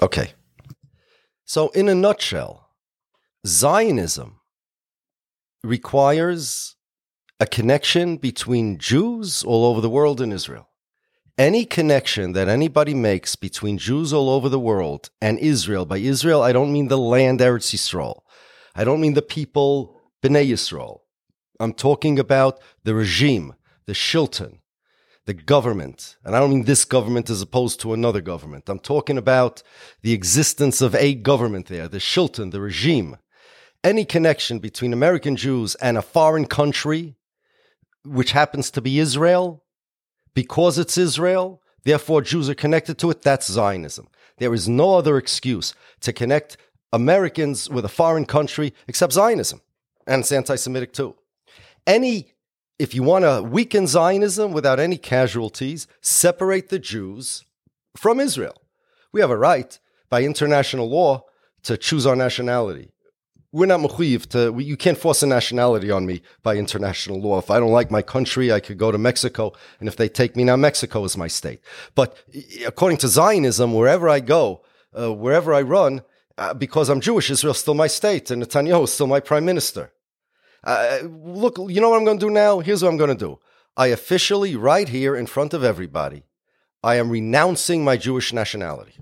[0.00, 0.32] Okay.
[1.44, 2.70] So, in a nutshell,
[3.46, 4.40] Zionism
[5.62, 6.76] requires
[7.40, 10.68] a connection between Jews all over the world and Israel.
[11.38, 16.40] Any connection that anybody makes between Jews all over the world and Israel, by Israel,
[16.42, 18.20] I don't mean the land Eretz Yisrael.
[18.74, 21.00] I don't mean the people, Bnei Yisrael.
[21.60, 24.60] I'm talking about the regime, the Shilton,
[25.26, 26.16] the government.
[26.24, 28.70] And I don't mean this government as opposed to another government.
[28.70, 29.62] I'm talking about
[30.00, 33.18] the existence of a government there, the Shilton, the regime.
[33.84, 37.16] Any connection between American Jews and a foreign country,
[38.06, 39.65] which happens to be Israel,
[40.36, 44.06] because it's Israel, therefore Jews are connected to it, that's Zionism.
[44.36, 46.58] There is no other excuse to connect
[46.92, 49.62] Americans with a foreign country except Zionism.
[50.06, 51.16] And it's anti Semitic too.
[51.86, 52.34] Any,
[52.78, 57.42] if you want to weaken Zionism without any casualties, separate the Jews
[57.96, 58.60] from Israel.
[59.12, 59.80] We have a right
[60.10, 61.24] by international law
[61.62, 62.90] to choose our nationality.
[63.52, 67.38] We're not mechuyev to, you can't force a nationality on me by international law.
[67.38, 69.52] If I don't like my country, I could go to Mexico.
[69.80, 71.60] And if they take me now, Mexico is my state.
[71.94, 72.16] But
[72.66, 74.62] according to Zionism, wherever I go,
[74.98, 76.02] uh, wherever I run,
[76.38, 79.92] uh, because I'm Jewish, Israel's still my state, and Netanyahu is still my prime minister.
[80.62, 82.60] Uh, look, you know what I'm going to do now?
[82.60, 83.38] Here's what I'm going to do.
[83.76, 86.24] I officially, right here in front of everybody,
[86.82, 88.94] I am renouncing my Jewish nationality.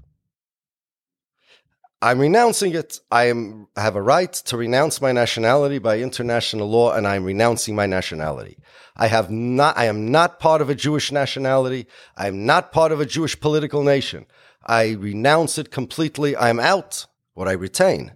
[2.04, 3.00] I'm renouncing it.
[3.10, 7.74] I am have a right to renounce my nationality by international law, and I'm renouncing
[7.74, 8.58] my nationality.
[8.94, 11.86] I have not I am not part of a Jewish nationality.
[12.14, 14.26] I am not part of a Jewish political nation.
[14.66, 16.36] I renounce it completely.
[16.36, 17.06] I'm out.
[17.32, 18.12] What I retain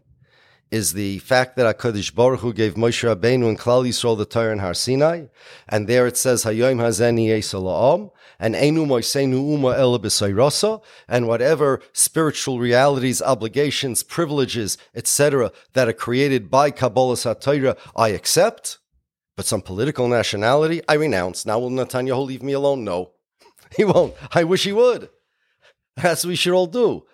[0.71, 4.53] is the fact that HaKadosh Baruch Hu gave Moshe Rabbeinu and Klal Yisrael the Torah
[4.53, 5.29] in Har Sinai,
[5.67, 9.95] and there it says Hayom Hazeni Esala'am, and Enu Moisenu Uma El
[11.09, 18.79] and whatever spiritual realities, obligations, privileges, etc., that are created by Kabbalah Satira, I accept,
[19.37, 21.47] but some political nationality, I renounce.
[21.47, 22.85] Now will Netanyahu leave me alone?
[22.85, 23.13] No.
[23.77, 24.15] He won't.
[24.33, 25.11] I wish he would.
[25.97, 27.05] That's what we should all do.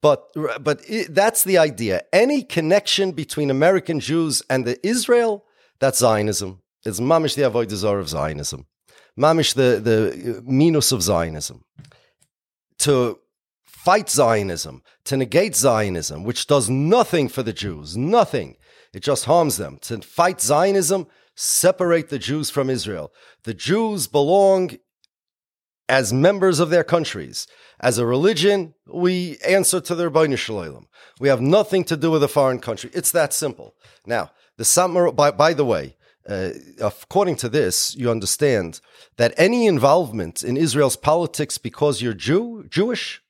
[0.00, 0.28] But
[0.62, 2.02] but it, that's the idea.
[2.12, 5.44] Any connection between American Jews and the Israel,
[5.80, 6.60] that's Zionism.
[6.84, 8.66] It's mamish the avodah of Zionism,
[9.18, 11.64] mamish the the minus of Zionism.
[12.78, 13.18] To
[13.64, 18.56] fight Zionism, to negate Zionism, which does nothing for the Jews, nothing.
[18.92, 19.78] It just harms them.
[19.82, 23.12] To fight Zionism, separate the Jews from Israel.
[23.42, 24.78] The Jews belong
[25.88, 27.46] as members of their countries.
[27.80, 30.86] As a religion, we answer to their Rebbeinu Shalom.
[31.20, 32.90] We have nothing to do with a foreign country.
[32.94, 33.74] It's that simple.
[34.06, 35.96] Now, the Satmar, by, by the way,
[36.28, 36.50] uh,
[36.80, 38.80] according to this, you understand
[39.16, 43.20] that any involvement in Israel's politics because you're Jew, Jewish,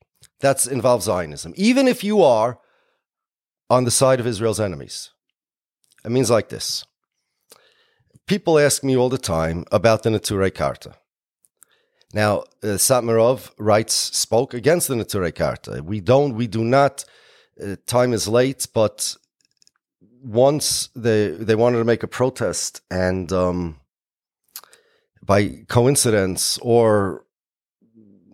[0.40, 1.52] that involves Zionism.
[1.56, 2.58] Even if you are
[3.70, 5.10] on the side of Israel's enemies.
[6.04, 6.84] It means like this.
[8.26, 10.96] People ask me all the time about the Neturei Karta.
[12.12, 15.82] Now, uh, Satmarov writes, spoke against the Neturei Karta.
[15.82, 17.04] We don't, we do not,
[17.62, 19.16] uh, time is late, but
[20.24, 23.80] once they, they wanted to make a protest and, um,
[25.22, 27.24] by coincidence or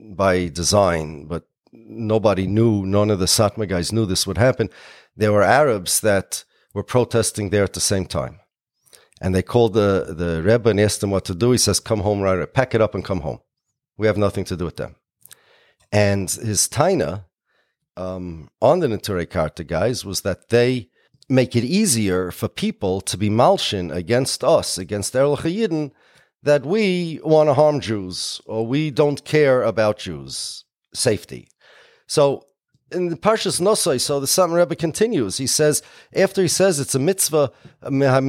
[0.01, 4.71] by design, but nobody knew, none of the Satmar guys knew this would happen.
[5.17, 8.41] There were Arabs that were protesting there at the same time.
[9.21, 11.53] And they called the, the Rebbe and asked him what to do.
[11.53, 13.41] He says, come home right, pack it up and come home.
[13.97, 14.97] We have nothing to do with them.
[15.93, 17.25] And his taina
[17.97, 20.90] um, on the Neturei Karta guys was that they
[21.31, 25.93] make it easier for people to be malshin against us, against Erlich Yidden,
[26.43, 31.49] that we want to harm Jews or we don't care about Jews' safety.
[32.07, 32.45] So
[32.91, 35.37] in the Parshas Nosai, so the Satmar Rebbe continues.
[35.37, 35.83] He says,
[36.15, 37.53] after he says it's a mitzvah,
[37.89, 38.21] mitzvah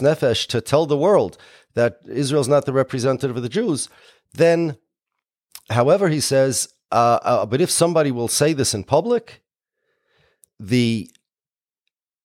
[0.00, 1.36] nefesh, to tell the world
[1.74, 3.88] that Israel's not the representative of the Jews,
[4.32, 4.78] then,
[5.68, 9.41] however, he says, uh, uh, but if somebody will say this in public,
[10.62, 11.10] the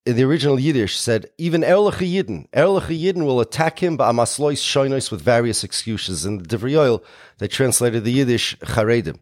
[0.05, 5.21] the original Yiddish said even Erlich Yidden, Erlich Yidden will attack him ba'amaslois shoinos with
[5.21, 6.25] various excuses.
[6.25, 7.03] In the Divrei
[7.39, 9.19] they translated the Yiddish charedim,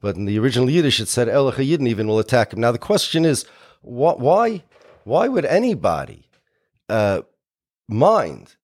[0.00, 2.60] but in the original Yiddish it said Erlich Yidden even will attack him.
[2.60, 3.44] Now the question is,
[3.82, 4.64] wh- why
[5.04, 6.30] why would anybody
[6.88, 7.22] uh,
[7.86, 8.56] mind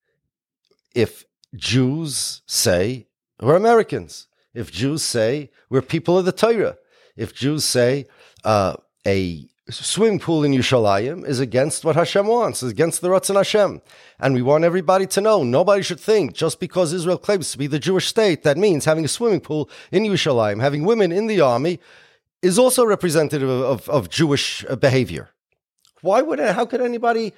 [0.94, 1.24] if
[1.55, 3.07] Jews say
[3.40, 6.78] we're Americans, if Jews say we're people of the Torah,
[7.16, 8.07] if Jews say
[8.44, 8.76] uh,
[9.07, 13.80] a swimming pool in Yerushalayim is against what Hashem wants, is against the Ratzon Hashem.
[14.18, 17.66] And we want everybody to know, nobody should think just because Israel claims to be
[17.66, 21.40] the Jewish state, that means having a swimming pool in Yerushalayim, having women in the
[21.40, 21.80] army,
[22.42, 25.30] is also representative of, of, of Jewish uh, behavior.
[26.02, 27.32] Why would, how could anybody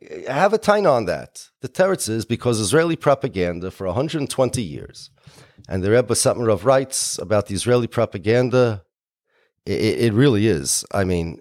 [0.00, 1.48] uh, have a time on that.
[1.60, 5.10] The teretz is because Israeli propaganda for 120 years,
[5.68, 8.84] and the Rebbe Satmarov writes about the Israeli propaganda.
[9.66, 10.84] It, it really is.
[10.92, 11.40] I mean,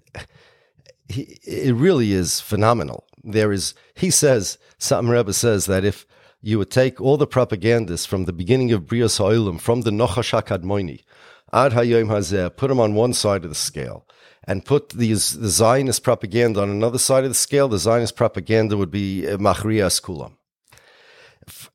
[1.09, 3.05] it really is phenomenal.
[3.23, 6.05] There is, he says, Satmar Rebbe says that if
[6.41, 10.31] you would take all the propagandists from the beginning of Brias Ha'olam, from the Nochash
[10.41, 11.03] HaKadmoni,
[11.51, 14.05] Ad Hayom Hazeh, put them on one side of the scale,
[14.43, 18.77] and put these the Zionist propaganda on another side of the scale, the Zionist propaganda
[18.77, 20.33] would be eh, Machriya Skulam.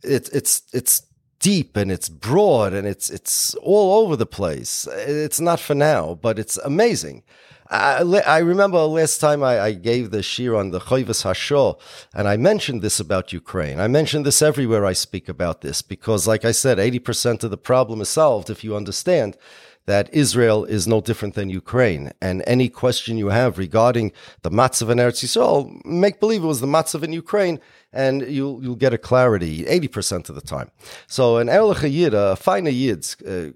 [0.02, 1.02] It, it's it's
[1.42, 4.88] deep and it's broad and it's it's all over the place.
[4.90, 7.24] It's not for now, but it's amazing.
[7.68, 11.78] I, I remember last time I, I, gave the shir on the Chayvus Hashor,
[12.14, 13.80] and I mentioned this about Ukraine.
[13.80, 17.56] I mentioned this everywhere I speak about this because, like I said, 80% of the
[17.56, 19.38] problem is solved if you understand
[19.86, 22.12] that Israel is no different than Ukraine.
[22.20, 24.12] And any question you have regarding
[24.42, 27.60] the matzav in Eretz Yisrael, make believe it was the matzav in Ukraine,
[27.92, 30.70] and you'll you'll get a clarity 80% of the time.
[31.06, 33.48] So an Erlich Yid, a fine Yid, uh,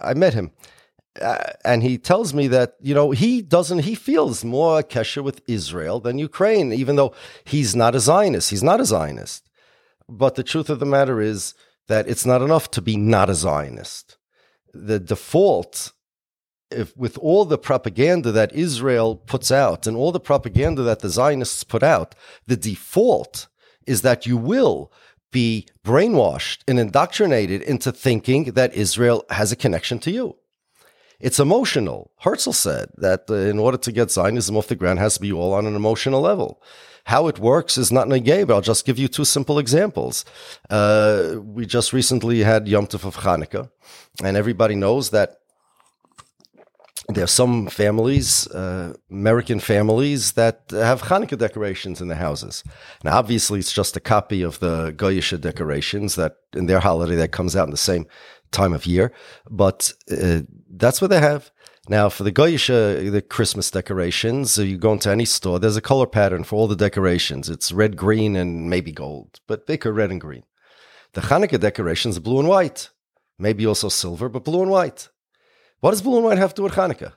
[0.00, 0.50] I met him.
[1.20, 5.40] Uh, and he tells me that you know he doesn't he feels more kesher with
[5.48, 7.12] Israel than Ukraine, even though
[7.44, 8.50] he's not a Zionist.
[8.50, 9.48] He's not a Zionist,
[10.08, 11.54] But the truth of the matter is
[11.88, 14.17] that it's not enough to be not a Zionist.
[14.72, 15.92] The default,
[16.70, 21.08] if with all the propaganda that Israel puts out and all the propaganda that the
[21.08, 22.14] Zionists put out,
[22.46, 23.48] the default
[23.86, 24.92] is that you will
[25.30, 30.36] be brainwashed and indoctrinated into thinking that Israel has a connection to you.
[31.20, 32.12] It's emotional.
[32.20, 35.32] Herzl said that uh, in order to get Zionism off the ground, has to be
[35.32, 36.62] all on an emotional level.
[37.08, 40.26] How it works is not negay, but I'll just give you two simple examples.
[40.68, 43.70] Uh, we just recently had Yom Tov of Hanukkah,
[44.22, 45.38] and everybody knows that
[47.08, 52.62] there are some families, uh, American families, that have Hanukkah decorations in their houses.
[53.02, 57.32] Now, obviously, it's just a copy of the Goyish decorations that in their holiday that
[57.32, 58.04] comes out in the same
[58.50, 59.12] time of year,
[59.50, 61.50] but uh, that's what they have.
[61.90, 65.78] Now, for the Goyish, uh, the Christmas decorations, uh, you go into any store, there's
[65.78, 67.48] a color pattern for all the decorations.
[67.48, 70.42] It's red, green, and maybe gold, but bigger red and green.
[71.14, 72.90] The Hanukkah decorations are blue and white,
[73.38, 75.08] maybe also silver, but blue and white.
[75.80, 77.14] What does blue and white have to do with Hanukkah?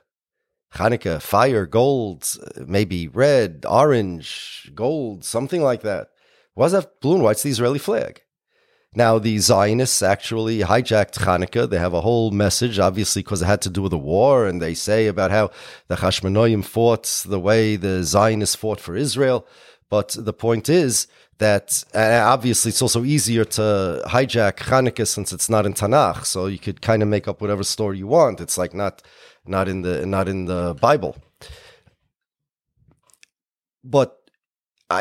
[0.74, 2.26] Hanukkah, fire, gold,
[2.66, 6.08] maybe red, orange, gold, something like that.
[6.54, 8.22] Why does that blue and white's the Israeli flag?
[8.94, 11.68] Now, the Zionists actually hijacked Hanukkah.
[11.68, 14.60] They have a whole message, obviously, because it had to do with the war, and
[14.60, 15.50] they say about how
[15.88, 19.46] the Hashmonaim fought the way the Zionists fought for Israel.
[19.88, 21.06] But the point is
[21.38, 26.46] that uh, obviously it's also easier to hijack Hanukkah since it's not in Tanakh, so
[26.46, 28.40] you could kind of make up whatever story you want.
[28.40, 29.02] It's like not
[29.46, 31.16] not in the not in the Bible.
[33.82, 34.18] But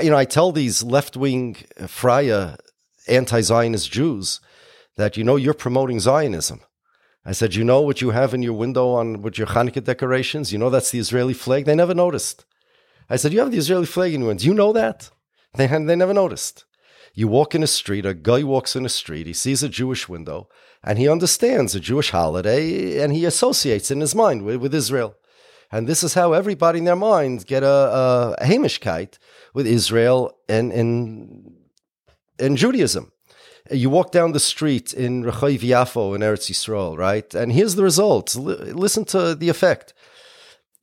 [0.01, 2.55] you know, I tell these left wing uh, freie
[3.07, 4.39] anti Zionist Jews
[4.97, 6.61] that you know you're promoting Zionism.
[7.23, 10.51] I said, you know what you have in your window on with your Hanukkah decorations?
[10.51, 11.65] You know that's the Israeli flag.
[11.65, 12.45] They never noticed.
[13.09, 14.43] I said, you have the Israeli flag in your window.
[14.43, 15.11] You know that?
[15.53, 16.65] They, they never noticed.
[17.13, 20.07] You walk in a street, a guy walks in a street, he sees a Jewish
[20.07, 20.47] window,
[20.81, 25.15] and he understands a Jewish holiday, and he associates in his mind with, with Israel.
[25.71, 29.17] And this is how everybody in their minds get a, a, Hamishkeit
[29.53, 31.60] with Israel and, and,
[32.41, 33.11] and Judaism.
[33.69, 37.33] You walk down the street in Rechoiv Yafo in Eretz Yisrael, right?
[37.35, 38.35] And here's the result.
[38.35, 39.93] L- listen to the effect.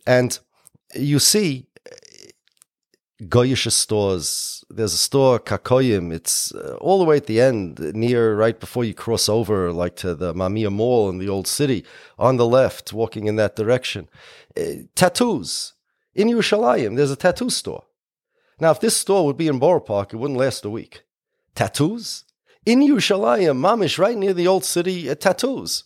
[0.06, 0.38] And
[0.94, 1.66] you see
[3.22, 4.64] Goyish stores.
[4.70, 6.12] There's a store, Kakoyim.
[6.12, 9.96] It's uh, all the way at the end, near right before you cross over, like
[9.96, 11.84] to the Mamilla Mall in the old city,
[12.16, 14.08] on the left, walking in that direction.
[14.56, 15.74] Uh, tattoos.
[16.14, 17.84] In Yerushalayim, there's a tattoo store.
[18.60, 21.02] Now, if this store would be in Borough Park, it wouldn't last a week.
[21.58, 22.24] Tattoos?
[22.64, 25.82] In Yerushalayim, Mamish, right near the old city, uh, tattoos.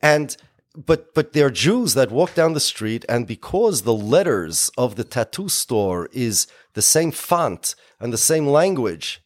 [0.00, 0.36] And
[0.74, 4.96] but but there are Jews that walk down the street, and because the letters of
[4.96, 9.22] the tattoo store is the same font and the same language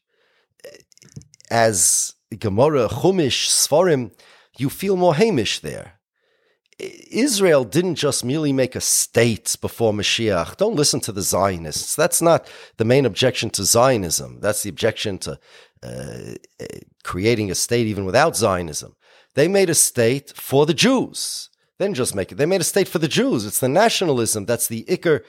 [1.50, 4.12] as Gemara, Chumash, Sfarim,
[4.58, 5.94] you feel more Hamish there.
[7.10, 10.56] Israel didn't just merely make a state before Mashiach.
[10.56, 11.94] Don't listen to the Zionists.
[11.94, 14.40] That's not the main objection to Zionism.
[14.40, 15.38] That's the objection to
[15.82, 16.34] uh,
[17.04, 18.96] creating a state even without Zionism.
[19.34, 21.50] They made a state for the Jews.
[21.78, 22.36] They didn't just make it.
[22.36, 23.44] They made a state for the Jews.
[23.44, 24.46] It's the nationalism.
[24.46, 25.22] That's the Iker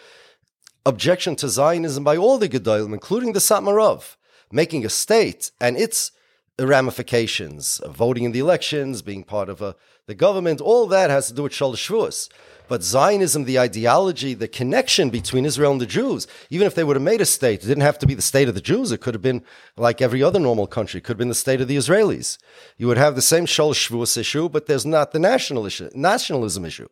[0.85, 4.15] objection to Zionism by all the Gedolim, including the Satmarov,
[4.51, 6.11] making a state and its
[6.59, 9.75] ramifications, voting in the elections, being part of a,
[10.05, 12.29] the government, all that has to do with Shalosh Shavuos.
[12.67, 16.95] But Zionism, the ideology, the connection between Israel and the Jews, even if they would
[16.95, 18.91] have made a state, it didn't have to be the state of the Jews.
[18.91, 19.43] It could have been
[19.75, 20.99] like every other normal country.
[20.99, 22.37] It could have been the state of the Israelis.
[22.77, 26.65] You would have the same Shalosh Shavuos issue, but there's not the national issue, nationalism
[26.65, 26.87] issue.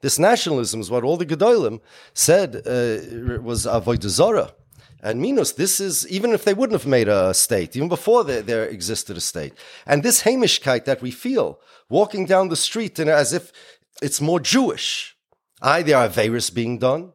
[0.00, 1.80] This nationalism is what all the Gedolim
[2.14, 4.52] said uh, was Avodah Zarah.
[5.00, 8.42] And Minos, this is, even if they wouldn't have made a state, even before there,
[8.42, 9.54] there existed a state.
[9.86, 13.52] And this Hamishkeit that we feel, walking down the street and as if
[14.02, 15.16] it's more Jewish.
[15.62, 17.12] I, there are various being done.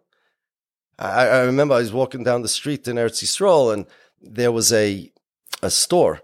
[0.97, 3.85] I, I, remember I was walking down the street in Eretz Yisrael and
[4.21, 5.11] there was a,
[5.61, 6.21] a store,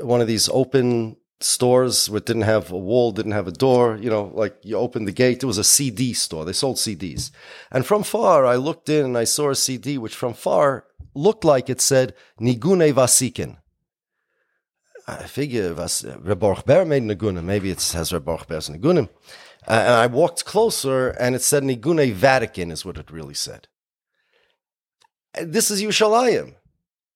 [0.00, 4.10] one of these open stores which didn't have a wall, didn't have a door, you
[4.10, 5.42] know, like you open the gate.
[5.42, 6.44] It was a CD store.
[6.44, 7.30] They sold CDs.
[7.70, 11.44] And from far, I looked in and I saw a CD, which from far looked
[11.44, 13.56] like it said Nigune Vasikin.
[15.06, 17.44] I figure was Reborch Ber made Nigunim.
[17.44, 19.08] Maybe it has Reborch Ber's Nigunim.
[19.66, 23.68] Uh, and I walked closer and it said Nigune Vatican is what it really said.
[25.40, 26.54] This is Yerushalayim.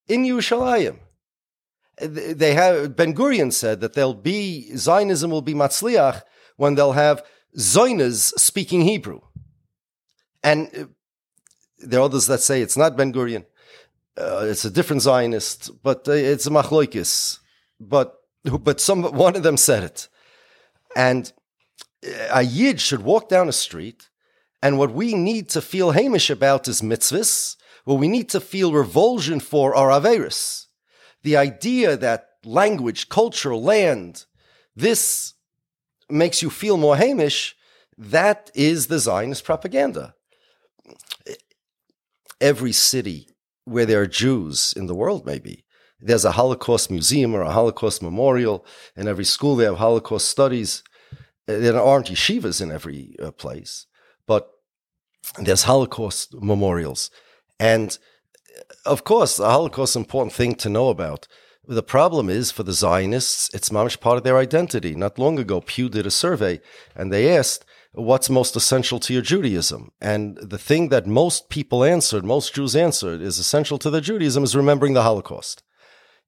[0.08, 0.98] In Yerushalayim.
[1.98, 6.22] They have, Ben Gurion said that there'll be, Zionism will be Matzliach
[6.56, 7.24] when they'll have
[7.56, 9.20] Zionas speaking Hebrew.
[10.42, 10.84] And uh,
[11.78, 13.46] there are others that say it's not Ben Gurion.
[14.18, 17.38] Uh, it's a different Zionist, but uh, it's a machloikis.
[17.78, 18.14] But
[18.44, 20.08] but some one of them said it,
[20.94, 21.32] and
[22.30, 24.08] a yid should walk down a street,
[24.62, 27.56] and what we need to feel hamish about is mitzvahs.
[27.84, 30.66] What we need to feel revulsion for are averis.
[31.22, 34.24] The idea that language, culture, land,
[34.74, 35.34] this
[36.08, 37.54] makes you feel more hamish.
[37.98, 40.14] That is the Zionist propaganda.
[42.40, 43.28] Every city
[43.66, 45.64] where there are Jews in the world, maybe,
[46.00, 48.64] there's a Holocaust museum or a Holocaust memorial.
[48.96, 50.82] In every school, they have Holocaust studies.
[51.46, 53.86] There aren't yeshivas in every uh, place,
[54.26, 54.50] but
[55.38, 57.10] there's Holocaust memorials.
[57.58, 57.98] And
[58.84, 61.26] of course, the Holocaust is an important thing to know about.
[61.66, 64.94] The problem is for the Zionists, it's much part of their identity.
[64.94, 66.60] Not long ago, Pew did a survey
[66.94, 67.64] and they asked,
[67.96, 69.90] what's most essential to your Judaism?
[70.00, 74.44] And the thing that most people answered, most Jews answered, is essential to their Judaism
[74.44, 75.62] is remembering the Holocaust.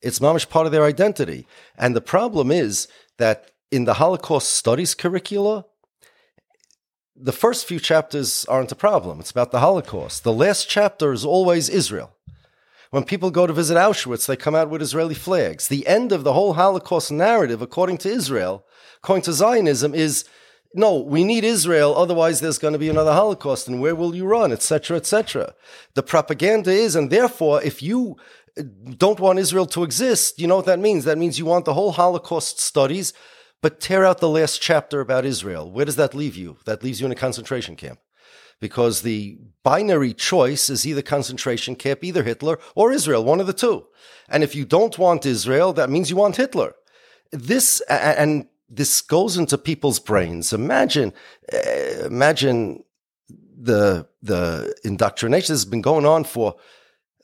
[0.01, 1.47] It's mamish part of their identity.
[1.77, 2.89] And the problem is
[3.19, 5.67] that in the Holocaust studies curricula,
[7.15, 9.21] the first few chapters aren't a problem.
[9.21, 10.25] It's about the Holocaust.
[10.25, 12.15] The last chapter is always Israel.
[12.91, 15.69] When people go to visit Auschwitz, they come out with Israeli flags.
[15.69, 18.65] The end of the whole Holocaust narrative, according to Israel,
[19.03, 20.25] according to Zionism, is
[20.75, 24.27] no, we need Israel, otherwise there's going to be another Holocaust, and where will you
[24.27, 25.55] run, etc., etc.
[25.95, 28.17] The propaganda is, and therefore, if you
[28.59, 28.65] uh,
[28.97, 31.05] don't want Israel to exist, you know what that means?
[31.05, 33.15] That means you want the whole Holocaust studies,
[33.63, 35.71] but tear out the last chapter about Israel.
[35.71, 36.59] Where does that leave you?
[36.67, 38.01] That leaves you in a concentration camp.
[38.61, 43.53] Because the binary choice is either concentration camp, either Hitler or Israel, one of the
[43.53, 43.87] two.
[44.29, 46.75] And if you don't want Israel, that means you want Hitler.
[47.31, 50.53] This, and this goes into people's brains.
[50.53, 51.13] Imagine,
[51.53, 52.85] uh, imagine
[53.29, 56.57] the, the indoctrination has been going on for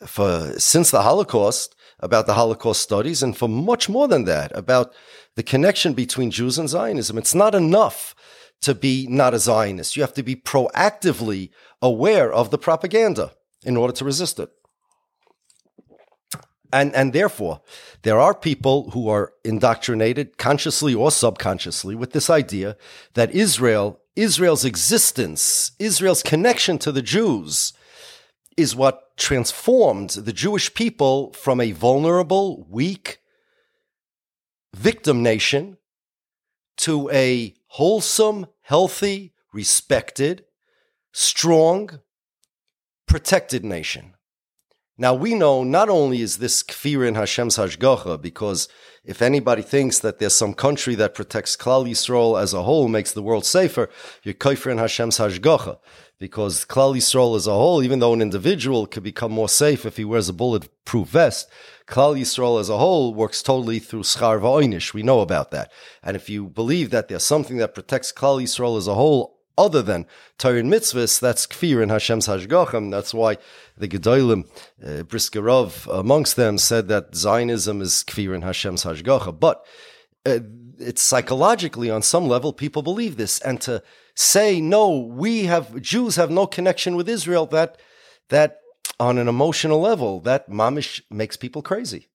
[0.07, 4.93] for since the Holocaust about the Holocaust studies and for much more than that about
[5.37, 7.17] the connection between Jews and Zionism.
[7.17, 8.15] It's not enough
[8.63, 9.97] to be not a Zionist.
[9.97, 13.33] You have to be proactively aware of the propaganda
[13.65, 14.51] in order to resist it.
[16.75, 17.61] And, and therefore,
[18.03, 22.77] there are people who are indoctrinated consciously or subconsciously with this idea
[23.13, 27.75] that Israel, Israel's existence, Israel's connection to the Jews
[28.57, 33.21] is what transformed the Jewish people from a vulnerable, weak,
[34.75, 35.77] victim nation
[36.79, 40.45] to a wholesome, healthy, respected,
[41.13, 42.01] strong,
[43.07, 44.14] protected nation.
[44.97, 48.69] Now we know not only is this kfir in Hashem's hashgacha, because
[49.05, 53.11] if anybody thinks that there's some country that protects Klal Yisrael as a whole, makes
[53.11, 53.91] the world safer,
[54.23, 55.79] you're kfir in Hashem's hashgacha
[56.21, 59.97] because Klal Yisrael as a whole, even though an individual could become more safe if
[59.97, 61.51] he wears a bulletproof vest,
[61.89, 64.95] Klal Yisrael as a whole works totally through schar va'oinish.
[64.95, 65.73] We know about that.
[66.05, 69.83] And if you believe that there's something that protects Klal Yisrael as a whole other
[69.83, 70.07] than
[70.39, 72.91] Torah and mitzvahs, that's kfir in Hashem's hashgachim.
[72.91, 73.39] That's why
[73.77, 74.49] the Gedolim,
[74.83, 79.39] uh, Briskerov amongst them, said that Zionism is kfir in Hashem's hashgacha.
[79.39, 79.65] But
[80.27, 80.41] uh,
[80.79, 83.83] it's psychologically on some level people believe this, and to
[84.15, 87.47] say no, we have Jews have no connection with Israel.
[87.47, 87.79] That
[88.29, 88.61] that
[89.01, 92.09] on an emotional level, that mamish makes people crazy.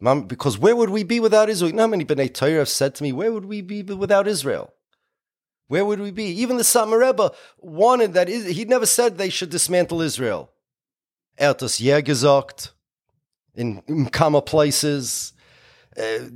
[0.00, 1.78] Mom, because where would we be without Israel?
[1.78, 4.73] How many B'nai Torah have said to me, "Where would we be without Israel?"
[5.68, 6.24] Where would we be?
[6.24, 8.28] Even the Satmar Rebbe wanted that.
[8.28, 10.50] He never said they should dismantle Israel.
[11.40, 12.72] Er hat das gesagt
[13.54, 15.32] in, in places.
[15.96, 16.28] Uh,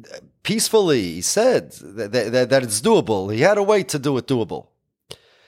[0.42, 3.32] peacefully, he said that, that, that it's doable.
[3.32, 4.68] He had a way to do it doable.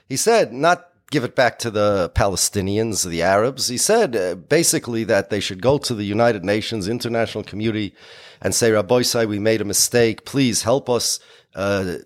[0.08, 3.68] He said not give it back to the Palestinians, the Arabs.
[3.68, 7.94] He said uh, basically that they should go to the United Nations, international community,
[8.40, 10.24] and say, Rabbi say we made a mistake.
[10.24, 11.20] Please help us
[11.54, 11.96] uh,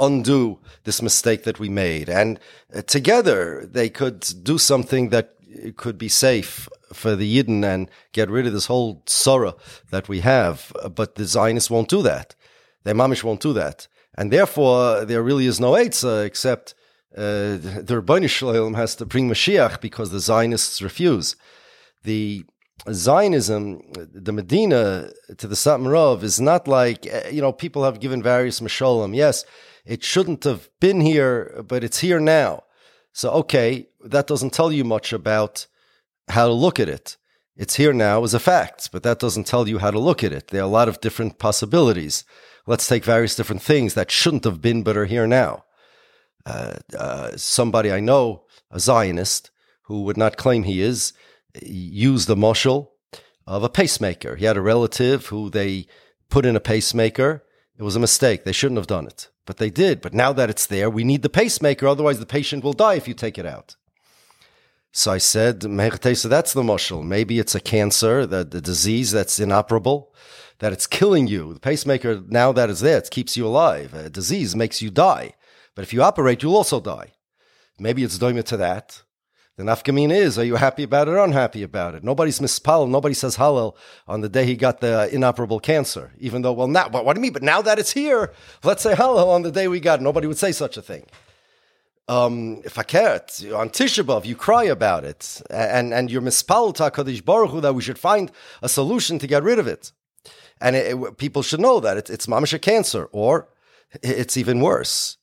[0.00, 2.08] undo this mistake that we made.
[2.08, 2.38] And
[2.74, 5.34] uh, together they could do something that
[5.76, 9.56] could be safe for the Yidden and get rid of this whole sorrow
[9.90, 10.72] that we have.
[10.94, 12.34] But the Zionists won't do that.
[12.84, 16.74] Their mamish won't do that and therefore there really is no Eitzah except
[17.16, 21.36] uh, the Rabboni Shalom has to bring Mashiach because the Zionists refuse.
[22.04, 22.44] The
[22.90, 28.22] Zionism, the Medina to the Satmarov is not like, uh, you know, people have given
[28.22, 29.14] various Mashalim.
[29.14, 29.44] Yes,
[29.84, 32.64] it shouldn't have been here, but it's here now.
[33.12, 35.66] So, okay, that doesn't tell you much about
[36.28, 37.16] how to look at it.
[37.56, 40.32] It's here now as a fact, but that doesn't tell you how to look at
[40.32, 40.48] it.
[40.48, 42.24] There are a lot of different possibilities
[42.66, 45.64] let's take various different things that shouldn't have been but are here now.
[46.44, 49.50] Uh, uh, somebody I know, a Zionist,
[49.82, 51.12] who would not claim he is,
[51.60, 52.88] used the mushal
[53.46, 54.36] of a pacemaker.
[54.36, 55.86] He had a relative who they
[56.30, 57.44] put in a pacemaker.
[57.76, 58.44] It was a mistake.
[58.44, 60.00] They shouldn't have done it, but they did.
[60.00, 61.86] But now that it's there, we need the pacemaker.
[61.86, 63.76] Otherwise, the patient will die if you take it out.
[64.92, 67.02] So I said, so that's the mushal.
[67.02, 70.14] Maybe it's a cancer, the, the disease that's inoperable,
[70.58, 71.54] that it's killing you.
[71.54, 73.94] The pacemaker, now that it's there, it keeps you alive.
[73.94, 75.32] A disease makes you die.
[75.74, 77.12] But if you operate, you'll also die.
[77.78, 79.02] Maybe it's it to that.
[79.58, 82.02] The nafkamin is, are you happy about it or unhappy about it?
[82.02, 83.76] Nobody's mispal, nobody says hallel
[84.08, 86.12] on the day he got the inoperable cancer.
[86.18, 87.34] Even though, well, now, what do you mean?
[87.34, 88.32] But now that it's here,
[88.64, 90.02] let's say hallel on the day we got it.
[90.02, 91.06] Nobody would say such a thing.
[92.08, 95.42] Um, fakert, on Tisha B'Av, you cry about it.
[95.50, 99.42] And, and you're mispal HaKadosh Baruch Hu that we should find a solution to get
[99.42, 99.92] rid of it.
[100.62, 103.48] And it, it, people should know that it, it's mamash cancer, or
[104.02, 105.18] it's even worse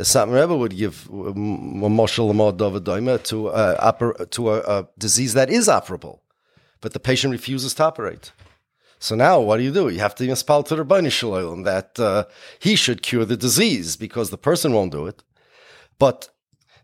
[0.00, 5.50] the Satmar Rebbe would give a moshel david to a, to a, a, disease that
[5.50, 6.20] is operable,
[6.80, 8.32] but the patient refuses to operate.
[8.98, 9.90] So now, what do you do?
[9.90, 12.24] You have to inspire to the Shalom that uh,
[12.58, 15.22] he should cure the disease because the person won't do it.
[15.98, 16.30] But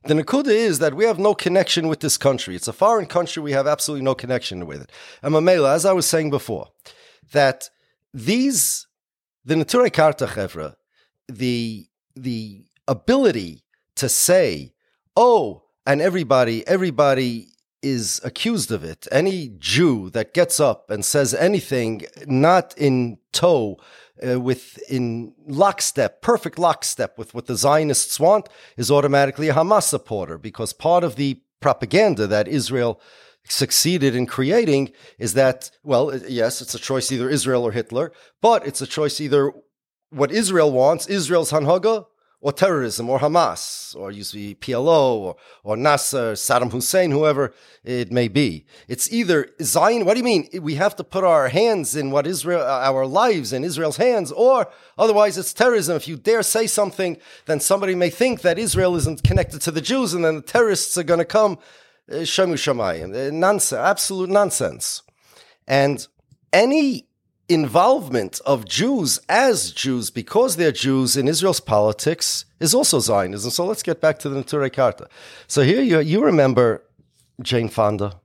[0.05, 2.55] the Nakuda is that we have no connection with this country.
[2.55, 3.43] It's a foreign country.
[3.43, 4.93] We have absolutely no connection with it.
[5.23, 6.69] And Mamela, as I was saying before,
[7.33, 7.71] that
[8.13, 8.87] these,
[9.43, 10.75] the Neturei Karta Chevra,
[11.29, 13.65] the, the ability
[13.97, 14.73] to say,
[15.17, 17.49] oh, and everybody, everybody
[17.83, 19.07] is accused of it.
[19.13, 23.79] Any Jew that gets up and says anything not in tow,
[24.27, 29.85] uh, with in lockstep, perfect lockstep with what the Zionists want, is automatically a Hamas
[29.85, 33.01] supporter because part of the propaganda that Israel
[33.49, 38.67] succeeded in creating is that, well, yes, it's a choice either Israel or Hitler, but
[38.67, 39.53] it's a choice either
[40.11, 42.07] what Israel wants, Israel's Hanhaga,
[42.47, 47.53] or terrorism or Hamas or used to be PLO or, or Nasser, Saddam Hussein, whoever
[47.83, 48.65] it may be.
[48.87, 50.05] It's either Zion.
[50.05, 50.49] What do you mean?
[50.63, 54.69] We have to put our hands in what Israel, our lives in Israel's hands, or
[54.97, 55.97] otherwise it's terrorism.
[55.97, 57.17] If you dare say something,
[57.47, 60.97] then somebody may think that Israel isn't connected to the Jews, and then the terrorists
[60.97, 61.59] are going to come.
[62.09, 63.11] Uh, Shemu Shamayim.
[63.11, 65.03] Uh, nonsense, absolute nonsense.
[65.67, 66.07] And
[66.53, 67.09] any
[67.49, 73.51] involvement of Jews as Jews because they're Jews in Israel's politics is also Zionism.
[73.51, 75.09] So let's get back to the Neturei Karta.
[75.47, 76.83] So here you, you remember
[77.41, 78.21] Jane Fonda.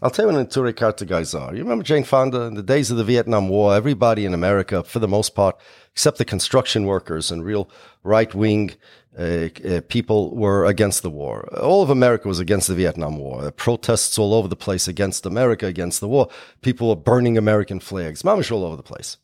[0.00, 1.54] I'll tell you what the Neturei Karta guys are.
[1.54, 3.74] You remember Jane Fonda in the days of the Vietnam War?
[3.74, 5.56] Everybody in America, for the most part,
[5.92, 7.68] except the construction workers and real
[8.02, 8.72] right wing
[9.18, 11.46] uh, uh, people were against the war.
[11.58, 13.50] All of America was against the Vietnam War.
[13.50, 16.28] Protests all over the place against America, against the war.
[16.62, 19.18] People were burning American flags, mamish all over the place.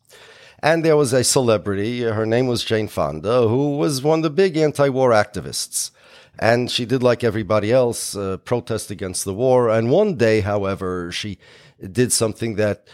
[0.61, 4.29] And there was a celebrity, her name was Jane Fonda, who was one of the
[4.29, 5.91] big anti-war activists.
[6.37, 9.69] And she did like everybody else, uh, protest against the war.
[9.69, 11.39] And one day, however, she
[11.91, 12.87] did something that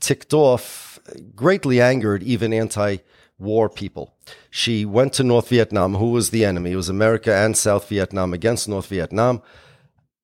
[0.00, 0.89] ticked off,
[1.34, 2.98] greatly angered even anti
[3.38, 4.14] war people.
[4.50, 6.72] She went to North Vietnam, who was the enemy.
[6.72, 9.42] It was America and South Vietnam against North Vietnam.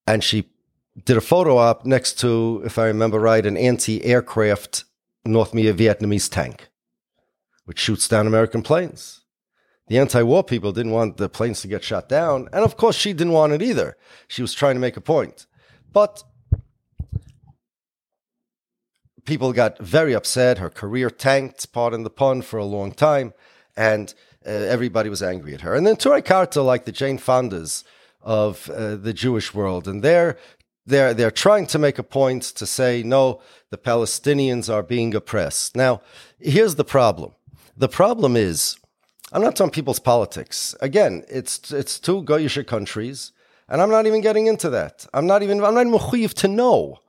[0.06, 0.50] And she
[1.04, 4.84] did a photo op next to, if I remember right, an anti aircraft
[5.24, 6.68] North Vietnamese tank,
[7.64, 9.22] which shoots down American planes.
[9.88, 12.48] The anti war people didn't want the planes to get shot down.
[12.52, 13.96] And of course, she didn't want it either.
[14.28, 15.46] She was trying to make a point.
[15.92, 16.22] But
[19.26, 20.58] people got very upset.
[20.58, 23.34] Her career tanked, pardon the pun, for a long time,
[23.76, 24.14] and
[24.46, 25.74] uh, everybody was angry at her.
[25.74, 27.84] And then Ture Karta, like the Jane Fondas
[28.22, 30.38] of uh, the Jewish world, and they're
[30.86, 33.40] they're they're trying to make a point to say no,
[33.70, 35.76] the Palestinians are being oppressed.
[35.76, 36.00] Now,
[36.38, 37.32] here's the problem.
[37.76, 38.78] The problem is,
[39.32, 40.74] I'm not talking people's politics.
[40.80, 43.32] Again, it's it's two goyish countries,
[43.68, 45.06] and I'm not even getting into that.
[45.12, 47.00] I'm not even I'm not even to know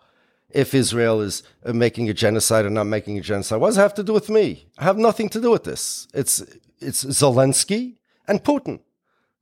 [0.51, 3.59] if Israel is uh, making a genocide or not making a genocide.
[3.59, 4.67] What does it have to do with me?
[4.77, 6.07] I have nothing to do with this.
[6.13, 6.41] It's,
[6.79, 7.97] it's Zelensky
[8.27, 8.79] and Putin.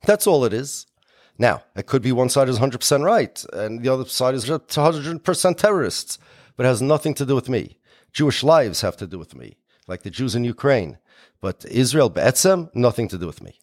[0.04, 0.86] That's all it is.
[1.38, 5.56] Now, it could be one side is 100% right and the other side is 100%
[5.56, 6.18] terrorists,
[6.56, 7.78] but it has nothing to do with me.
[8.12, 9.56] Jewish lives have to do with me,
[9.86, 10.98] like the Jews in Ukraine.
[11.42, 13.60] But Israel, Be'etzem, nothing to do with me.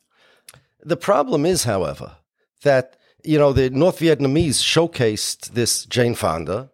[0.84, 2.18] The problem is, however,
[2.62, 6.70] that, you know, the North Vietnamese showcased this Jane Fonda,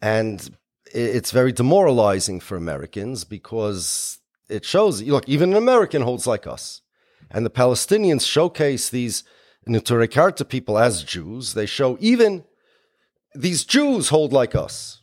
[0.00, 0.56] and
[0.92, 4.18] it's very demoralizing for Americans because
[4.48, 6.82] it shows, look, even an American holds like us.
[7.30, 9.22] And the Palestinians showcase these
[9.68, 11.54] Neturei Karta people as Jews.
[11.54, 12.44] They show even
[13.34, 15.02] these Jews hold like us.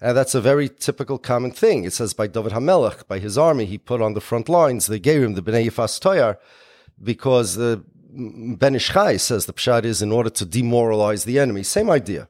[0.00, 1.84] And that's a very typical common thing.
[1.84, 5.00] It says by David Hamelech, by his army, he put on the front lines, they
[5.00, 6.36] gave him the Bnei Yifas Toyar,
[7.02, 11.62] because the Ben Ish Chai says the Pshad is in order to demoralize the enemy.
[11.62, 12.28] Same idea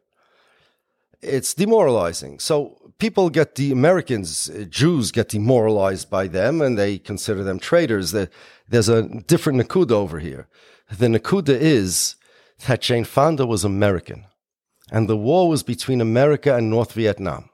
[1.23, 2.39] it's demoralizing.
[2.39, 8.15] So people get the Americans, Jews get demoralized by them and they consider them traitors.
[8.69, 10.49] There's a different Nakuda over here.
[10.90, 12.16] The Nakuda is
[12.66, 14.24] that Jane Fonda was American
[14.90, 17.51] and the war was between America and North Vietnam.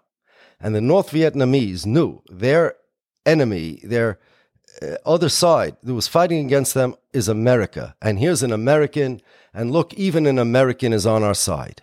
[0.61, 2.77] And the North Vietnamese knew their
[3.27, 4.19] enemy, their
[4.81, 7.95] uh, other side that was fighting against them is America.
[8.01, 9.21] And here's an American,
[9.53, 11.83] and look, even an American is on our side.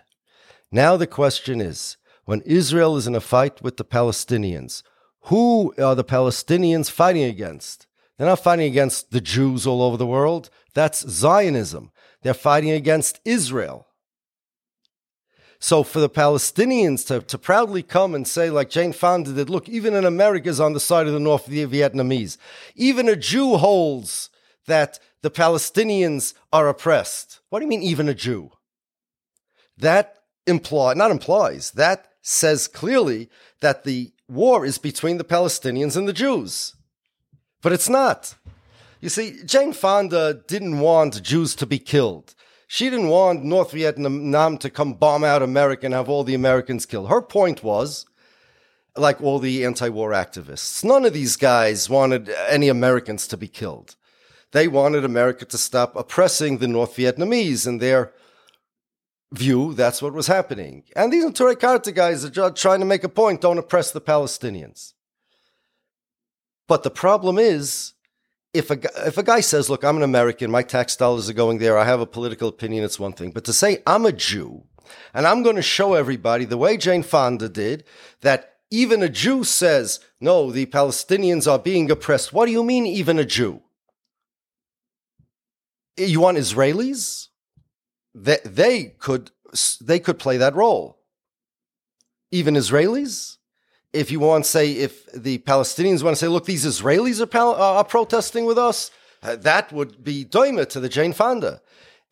[0.74, 4.82] Now the question is when Israel is in a fight with the Palestinians,
[5.26, 7.86] who are the Palestinians fighting against?
[8.16, 10.48] They're not fighting against the Jews all over the world.
[10.74, 11.90] That's Zionism.
[12.22, 13.86] They're fighting against Israel.
[15.58, 19.68] So for the Palestinians to, to proudly come and say, like Jane Fonda did, look,
[19.68, 22.36] even in America is on the side of the North Vietnamese.
[22.74, 24.30] Even a Jew holds
[24.66, 27.40] that the Palestinians are oppressed.
[27.50, 28.50] What do you mean, even a Jew?
[29.76, 33.28] That imply not implies, that says clearly
[33.60, 36.74] that the war is between the Palestinians and the Jews.
[37.60, 38.34] But it's not.
[39.00, 42.34] You see, Jane Fonda didn't want Jews to be killed.
[42.68, 46.86] She didn't want North Vietnam to come bomb out America and have all the Americans
[46.86, 47.08] killed.
[47.08, 48.06] Her point was,
[48.96, 53.48] like all the anti war activists, none of these guys wanted any Americans to be
[53.48, 53.96] killed.
[54.52, 58.12] They wanted America to stop oppressing the North Vietnamese and their
[59.32, 60.84] view, that's what was happening.
[60.94, 64.92] And these Neturei Karta guys are trying to make a point don't oppress the Palestinians.
[66.68, 67.94] But the problem is,
[68.54, 71.58] if a, if a guy says, Look, I'm an American, my tax dollars are going
[71.58, 73.30] there, I have a political opinion, it's one thing.
[73.30, 74.64] But to say, I'm a Jew,
[75.14, 77.84] and I'm going to show everybody the way Jane Fonda did
[78.20, 82.32] that even a Jew says, No, the Palestinians are being oppressed.
[82.32, 83.62] What do you mean, even a Jew?
[85.96, 87.28] You want Israelis?
[88.14, 89.30] They, they could
[89.80, 90.98] they could play that role.
[92.30, 93.36] Even Israelis,
[93.92, 97.54] if you want say if the Palestinians want to say, look, these Israelis are, pal-
[97.54, 98.90] uh, are protesting with us,
[99.22, 101.60] uh, that would be doima to the Jane Fonda.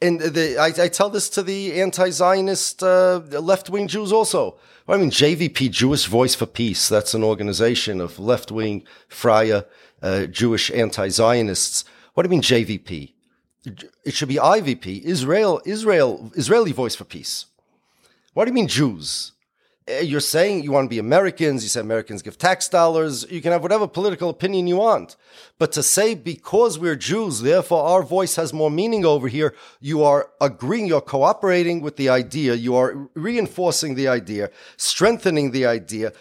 [0.02, 4.58] And the, I, I, tell this to the anti-Zionist uh, left-wing Jews also.
[4.88, 9.62] I mean, JVP, Jewish Voice for Peace, that's an organization of left-wing, freie,
[10.02, 11.84] uh, Jewish anti-Zionists.
[12.14, 13.12] What do you mean JVP?
[13.64, 17.46] It should be IVP, Israel, Israel, Israeli Voice for Peace.
[18.32, 19.32] What do you mean Jews?
[19.86, 23.42] Eh, you're saying you want to be Americans, you say Americans give tax dollars, you
[23.42, 25.16] can have whatever political opinion you want.
[25.58, 30.04] But to say because we're Jews, therefore our voice has more meaning over here, you
[30.04, 36.12] are agreeing, you're cooperating with the idea, you are reinforcing the idea, strengthening the idea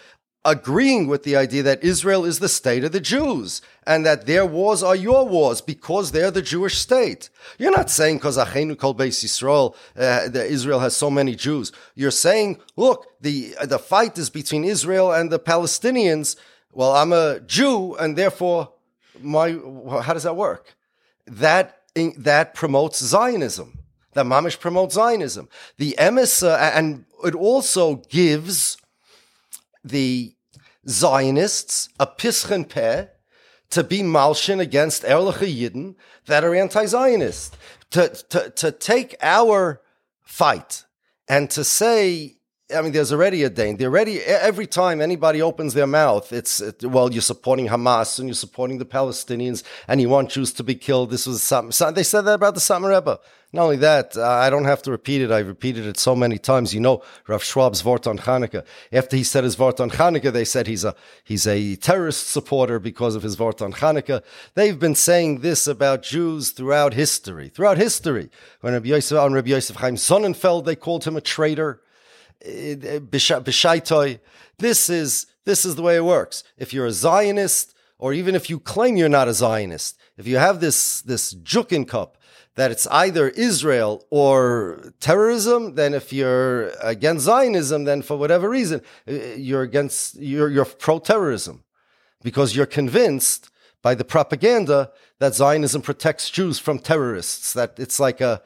[0.44, 4.46] agreeing with the idea that Israel is the state of the Jews and that their
[4.46, 7.28] wars are your wars because they're the Jewish state.
[7.58, 11.72] You're not saying because Achenu Kol Beis Yisrael, uh, that Israel has so many Jews.
[11.94, 16.36] You're saying, look, the the fight is between Israel and the Palestinians.
[16.72, 18.72] Well, I'm a Jew and therefore
[19.20, 19.50] my
[20.02, 20.74] how does that work?
[21.26, 21.82] That
[22.16, 23.78] that promotes Zionism.
[24.14, 25.48] That mamish promotes Zionism.
[25.76, 28.78] The uh, and it also gives
[29.84, 30.34] the
[30.88, 33.06] Zionists a pischen peh
[33.70, 35.94] to be malshin against Erliche Yidden
[36.26, 37.56] that are anti-Zionist.
[37.92, 39.80] To, to, to take our
[40.22, 40.84] fight
[41.28, 42.36] and to say,
[42.74, 43.82] I mean, there's already a Dane.
[43.82, 48.34] already, every time anybody opens their mouth, it's, it, well, you're supporting Hamas and you're
[48.34, 51.10] supporting the Palestinians and you want Jews to be killed.
[51.10, 53.18] This was something, they said that about the Satmar Rebbe.
[53.52, 55.32] Not only that, uh, I don't have to repeat it.
[55.32, 56.72] I've repeated it so many times.
[56.72, 58.64] You know, Rav Schwab's Vort on Hanukkah.
[58.92, 60.94] After he said his Vort on Hanukkah, they said he's a,
[61.24, 64.22] he's a terrorist supporter because of his Vort on Hanukkah.
[64.54, 67.48] They've been saying this about Jews throughout history.
[67.48, 68.30] Throughout history.
[68.60, 71.80] When Rabbi Yosef, on Rabbi Yosef Chaim Sonnenfeld, they called him a traitor.
[72.44, 74.20] Bishaitoi.
[74.58, 76.44] This is, this is the way it works.
[76.56, 80.38] If you're a Zionist, or even if you claim you're not a Zionist, if you
[80.38, 82.16] have this, this jukin cup,
[82.56, 88.82] that it's either Israel or terrorism, then if you're against Zionism, then for whatever reason,
[89.08, 91.64] uh, you're against, you're, you're pro-terrorism
[92.22, 93.50] because you're convinced
[93.82, 94.90] by the propaganda
[95.20, 98.42] that Zionism protects Jews from terrorists, that it's like a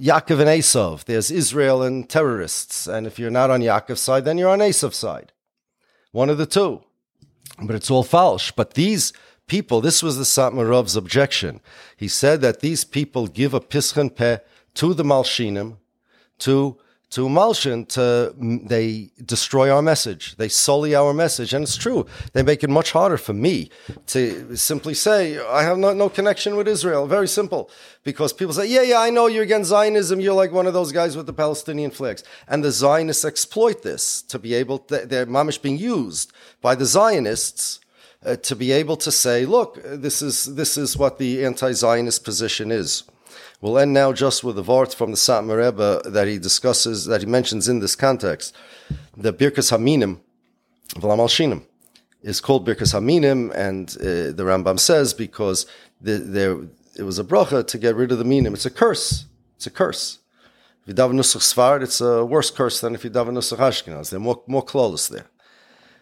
[0.00, 1.04] Yaakov and Esav.
[1.04, 2.86] There's Israel and terrorists.
[2.86, 5.32] And if you're not on Yaakov's side, then you're on Esav's side.
[6.12, 6.82] One of the two.
[7.60, 8.50] But it's all false.
[8.50, 9.12] But these
[9.46, 11.60] people, this was the Satmarov's objection.
[11.96, 14.38] He said that these people give a pischen peh
[14.74, 15.78] to the Malshinim
[16.38, 16.78] to
[17.10, 20.36] to Malshin to they destroy our message.
[20.36, 22.06] They sully our message, and it's true.
[22.34, 23.70] They make it much harder for me
[24.08, 27.06] to simply say I have no, no connection with Israel.
[27.06, 27.70] Very simple,
[28.04, 30.20] because people say, "Yeah, yeah, I know you're against Zionism.
[30.20, 34.22] You're like one of those guys with the Palestinian flags." And the Zionists exploit this
[34.22, 34.78] to be able.
[34.80, 37.80] To, they're mamish being used by the Zionists.
[38.26, 42.72] Uh, to be able to say, look, this is this is what the anti-Zionist position
[42.72, 43.04] is.
[43.60, 47.22] We'll end now just with a vart from the Satmar Rebbe that he discusses, that
[47.22, 48.54] he mentions in this context.
[49.16, 50.20] The Birkas Haminim,
[50.94, 51.62] V'lam Shinim,
[52.22, 55.66] is called Birkas Haminim, and uh, the Rambam says because
[56.00, 56.56] the, there
[56.98, 58.54] it was a bracha to get rid of the minim.
[58.54, 59.26] It's a curse.
[59.56, 60.18] It's a curse.
[60.82, 64.10] If you daven nusach sfard, it's a worse curse than if you daven nusach ashkenaz.
[64.10, 65.26] They're more more close there.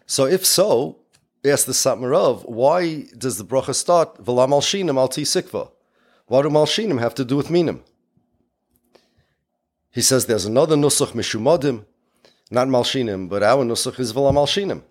[0.07, 1.01] So if so,
[1.45, 5.76] ask the Satmarov, why does the bracha start v'lam al shinim al?
[6.27, 7.83] What do Malshinim have to do with Minim?
[9.93, 11.85] He says there's another Nusach Mishumodim,
[12.51, 14.83] not Malshinim, but our Nusach is V'la Malshinim.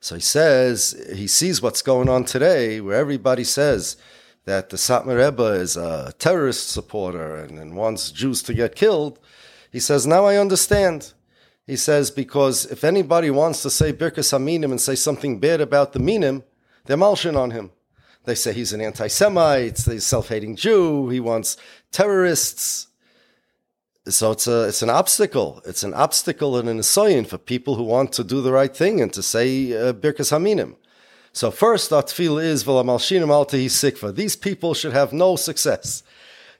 [0.00, 3.96] So he says, he sees what's going on today, where everybody says
[4.46, 9.18] that the Satmar Rebbe is a terrorist supporter and, and wants Jews to get killed.
[9.70, 11.12] He says, now I understand.
[11.66, 15.92] He says, because if anybody wants to say Birkas Haminim and say something bad about
[15.92, 16.42] the Minim,
[16.86, 17.70] they're Malshin on him.
[18.24, 21.56] They say he's an anti Semite, he's a self hating Jew, he wants
[21.90, 22.88] terrorists.
[24.08, 25.62] So it's, a, it's an obstacle.
[25.64, 29.00] It's an obstacle and an assoyin for people who want to do the right thing
[29.00, 30.76] and to say uh, Birkas Haminim.
[31.32, 34.14] So first, our tefillah is V'la Malshinim Al Sikva.
[34.14, 36.02] These people should have no success.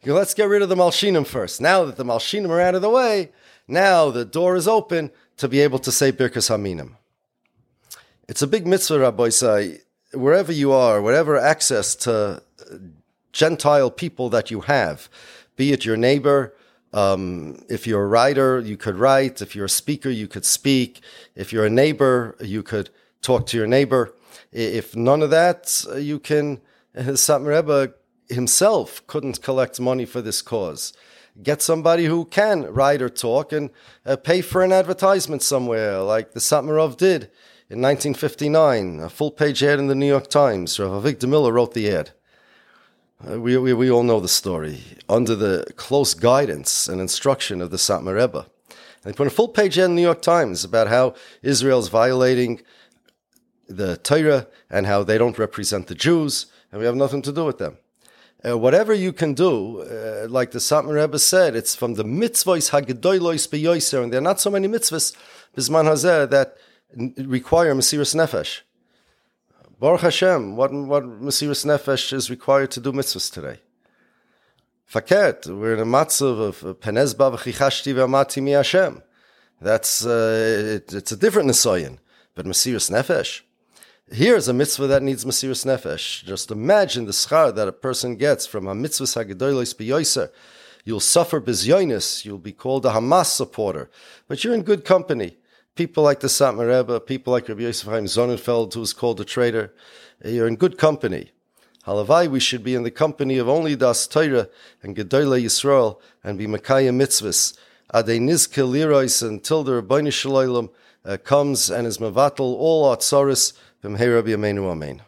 [0.05, 1.61] Let's get rid of the Malshinim first.
[1.61, 3.33] Now that the Malshinim are out of the way,
[3.67, 6.97] now the door is open to be able to say Birkas Haminim.
[8.29, 9.81] It's a big mitzvah, Rabbi say,
[10.13, 12.43] wherever you are, whatever access to
[13.33, 15.09] Gentile people that you have,
[15.57, 16.55] be it your neighbor,
[16.93, 19.41] um, if you're a writer, you could write.
[19.41, 21.01] If you're a speaker, you could speak.
[21.37, 22.91] If you're a neighbor, you could
[23.23, 24.13] talk to your neighbor.
[24.53, 26.61] If none of that, you can.
[26.97, 27.95] Satmar Rebbe
[28.29, 30.93] himself couldn't collect money for this cause.
[31.41, 33.71] Get somebody who can write or talk and
[34.05, 37.31] uh, pay for an advertisement somewhere, like the Satmarov did
[37.71, 40.81] in 1959, a full page ad in the New York Times.
[40.81, 42.11] Rav Avigdor Miller wrote the ad.
[43.25, 44.83] Uh, we, we, we all know the story.
[45.09, 48.47] Under the close guidance and instruction of the Satmar Rebbe.
[49.03, 52.61] They put a full page ad in the New York Times about how Israel's violating
[53.69, 57.45] the Torah and how they don't represent the Jews, and we have nothing to do
[57.45, 57.79] with them.
[58.45, 62.73] Uh, whatever you can do, uh, like the Satmar Rebbe said, it's from the mitzvahs
[62.73, 65.15] hagedoylois beyoiser, and there are not so many mitzvahs
[65.57, 66.57] bisman hazeh that
[66.97, 68.61] require Mesiris Nefesh.
[69.79, 73.61] Baruch Hashem, what, what Mesiris Nefesh is required to do mitzvahs today?
[74.93, 79.03] Faket, we're in a matzav of Penezba v'chichashti v'amati mi Hashem.
[79.61, 81.99] That's, uh, it, it's a different Nisayan,
[82.35, 83.43] but Mesiris Nefesh.
[84.13, 86.25] Here's a mitzvah that needs Mesiris Nefesh.
[86.25, 90.31] Just imagine the schar that a person gets from a mitzvah Hagedolos b'yoiser.
[90.85, 93.91] You'll suffer bizyonis, you'll be called a Hamas supporter,
[94.29, 95.37] but you're in good company
[95.75, 99.25] people like the Satmar Rebbe, people like Rabbi Yosef Haim Sonnenfeld, who was called a
[99.25, 99.73] traitor.
[100.25, 101.31] You're in good company.
[101.87, 104.49] Halavai, we should be in the company of only Das Torah
[104.83, 107.57] and Gedoyle Yisrael and be Makaya mitzvahs.
[107.93, 110.71] Ade Nizke Lirois until the Shalom
[111.05, 115.03] uh, comes and is Mavatal all Atzaris Hey Rabbi Amenu Amen.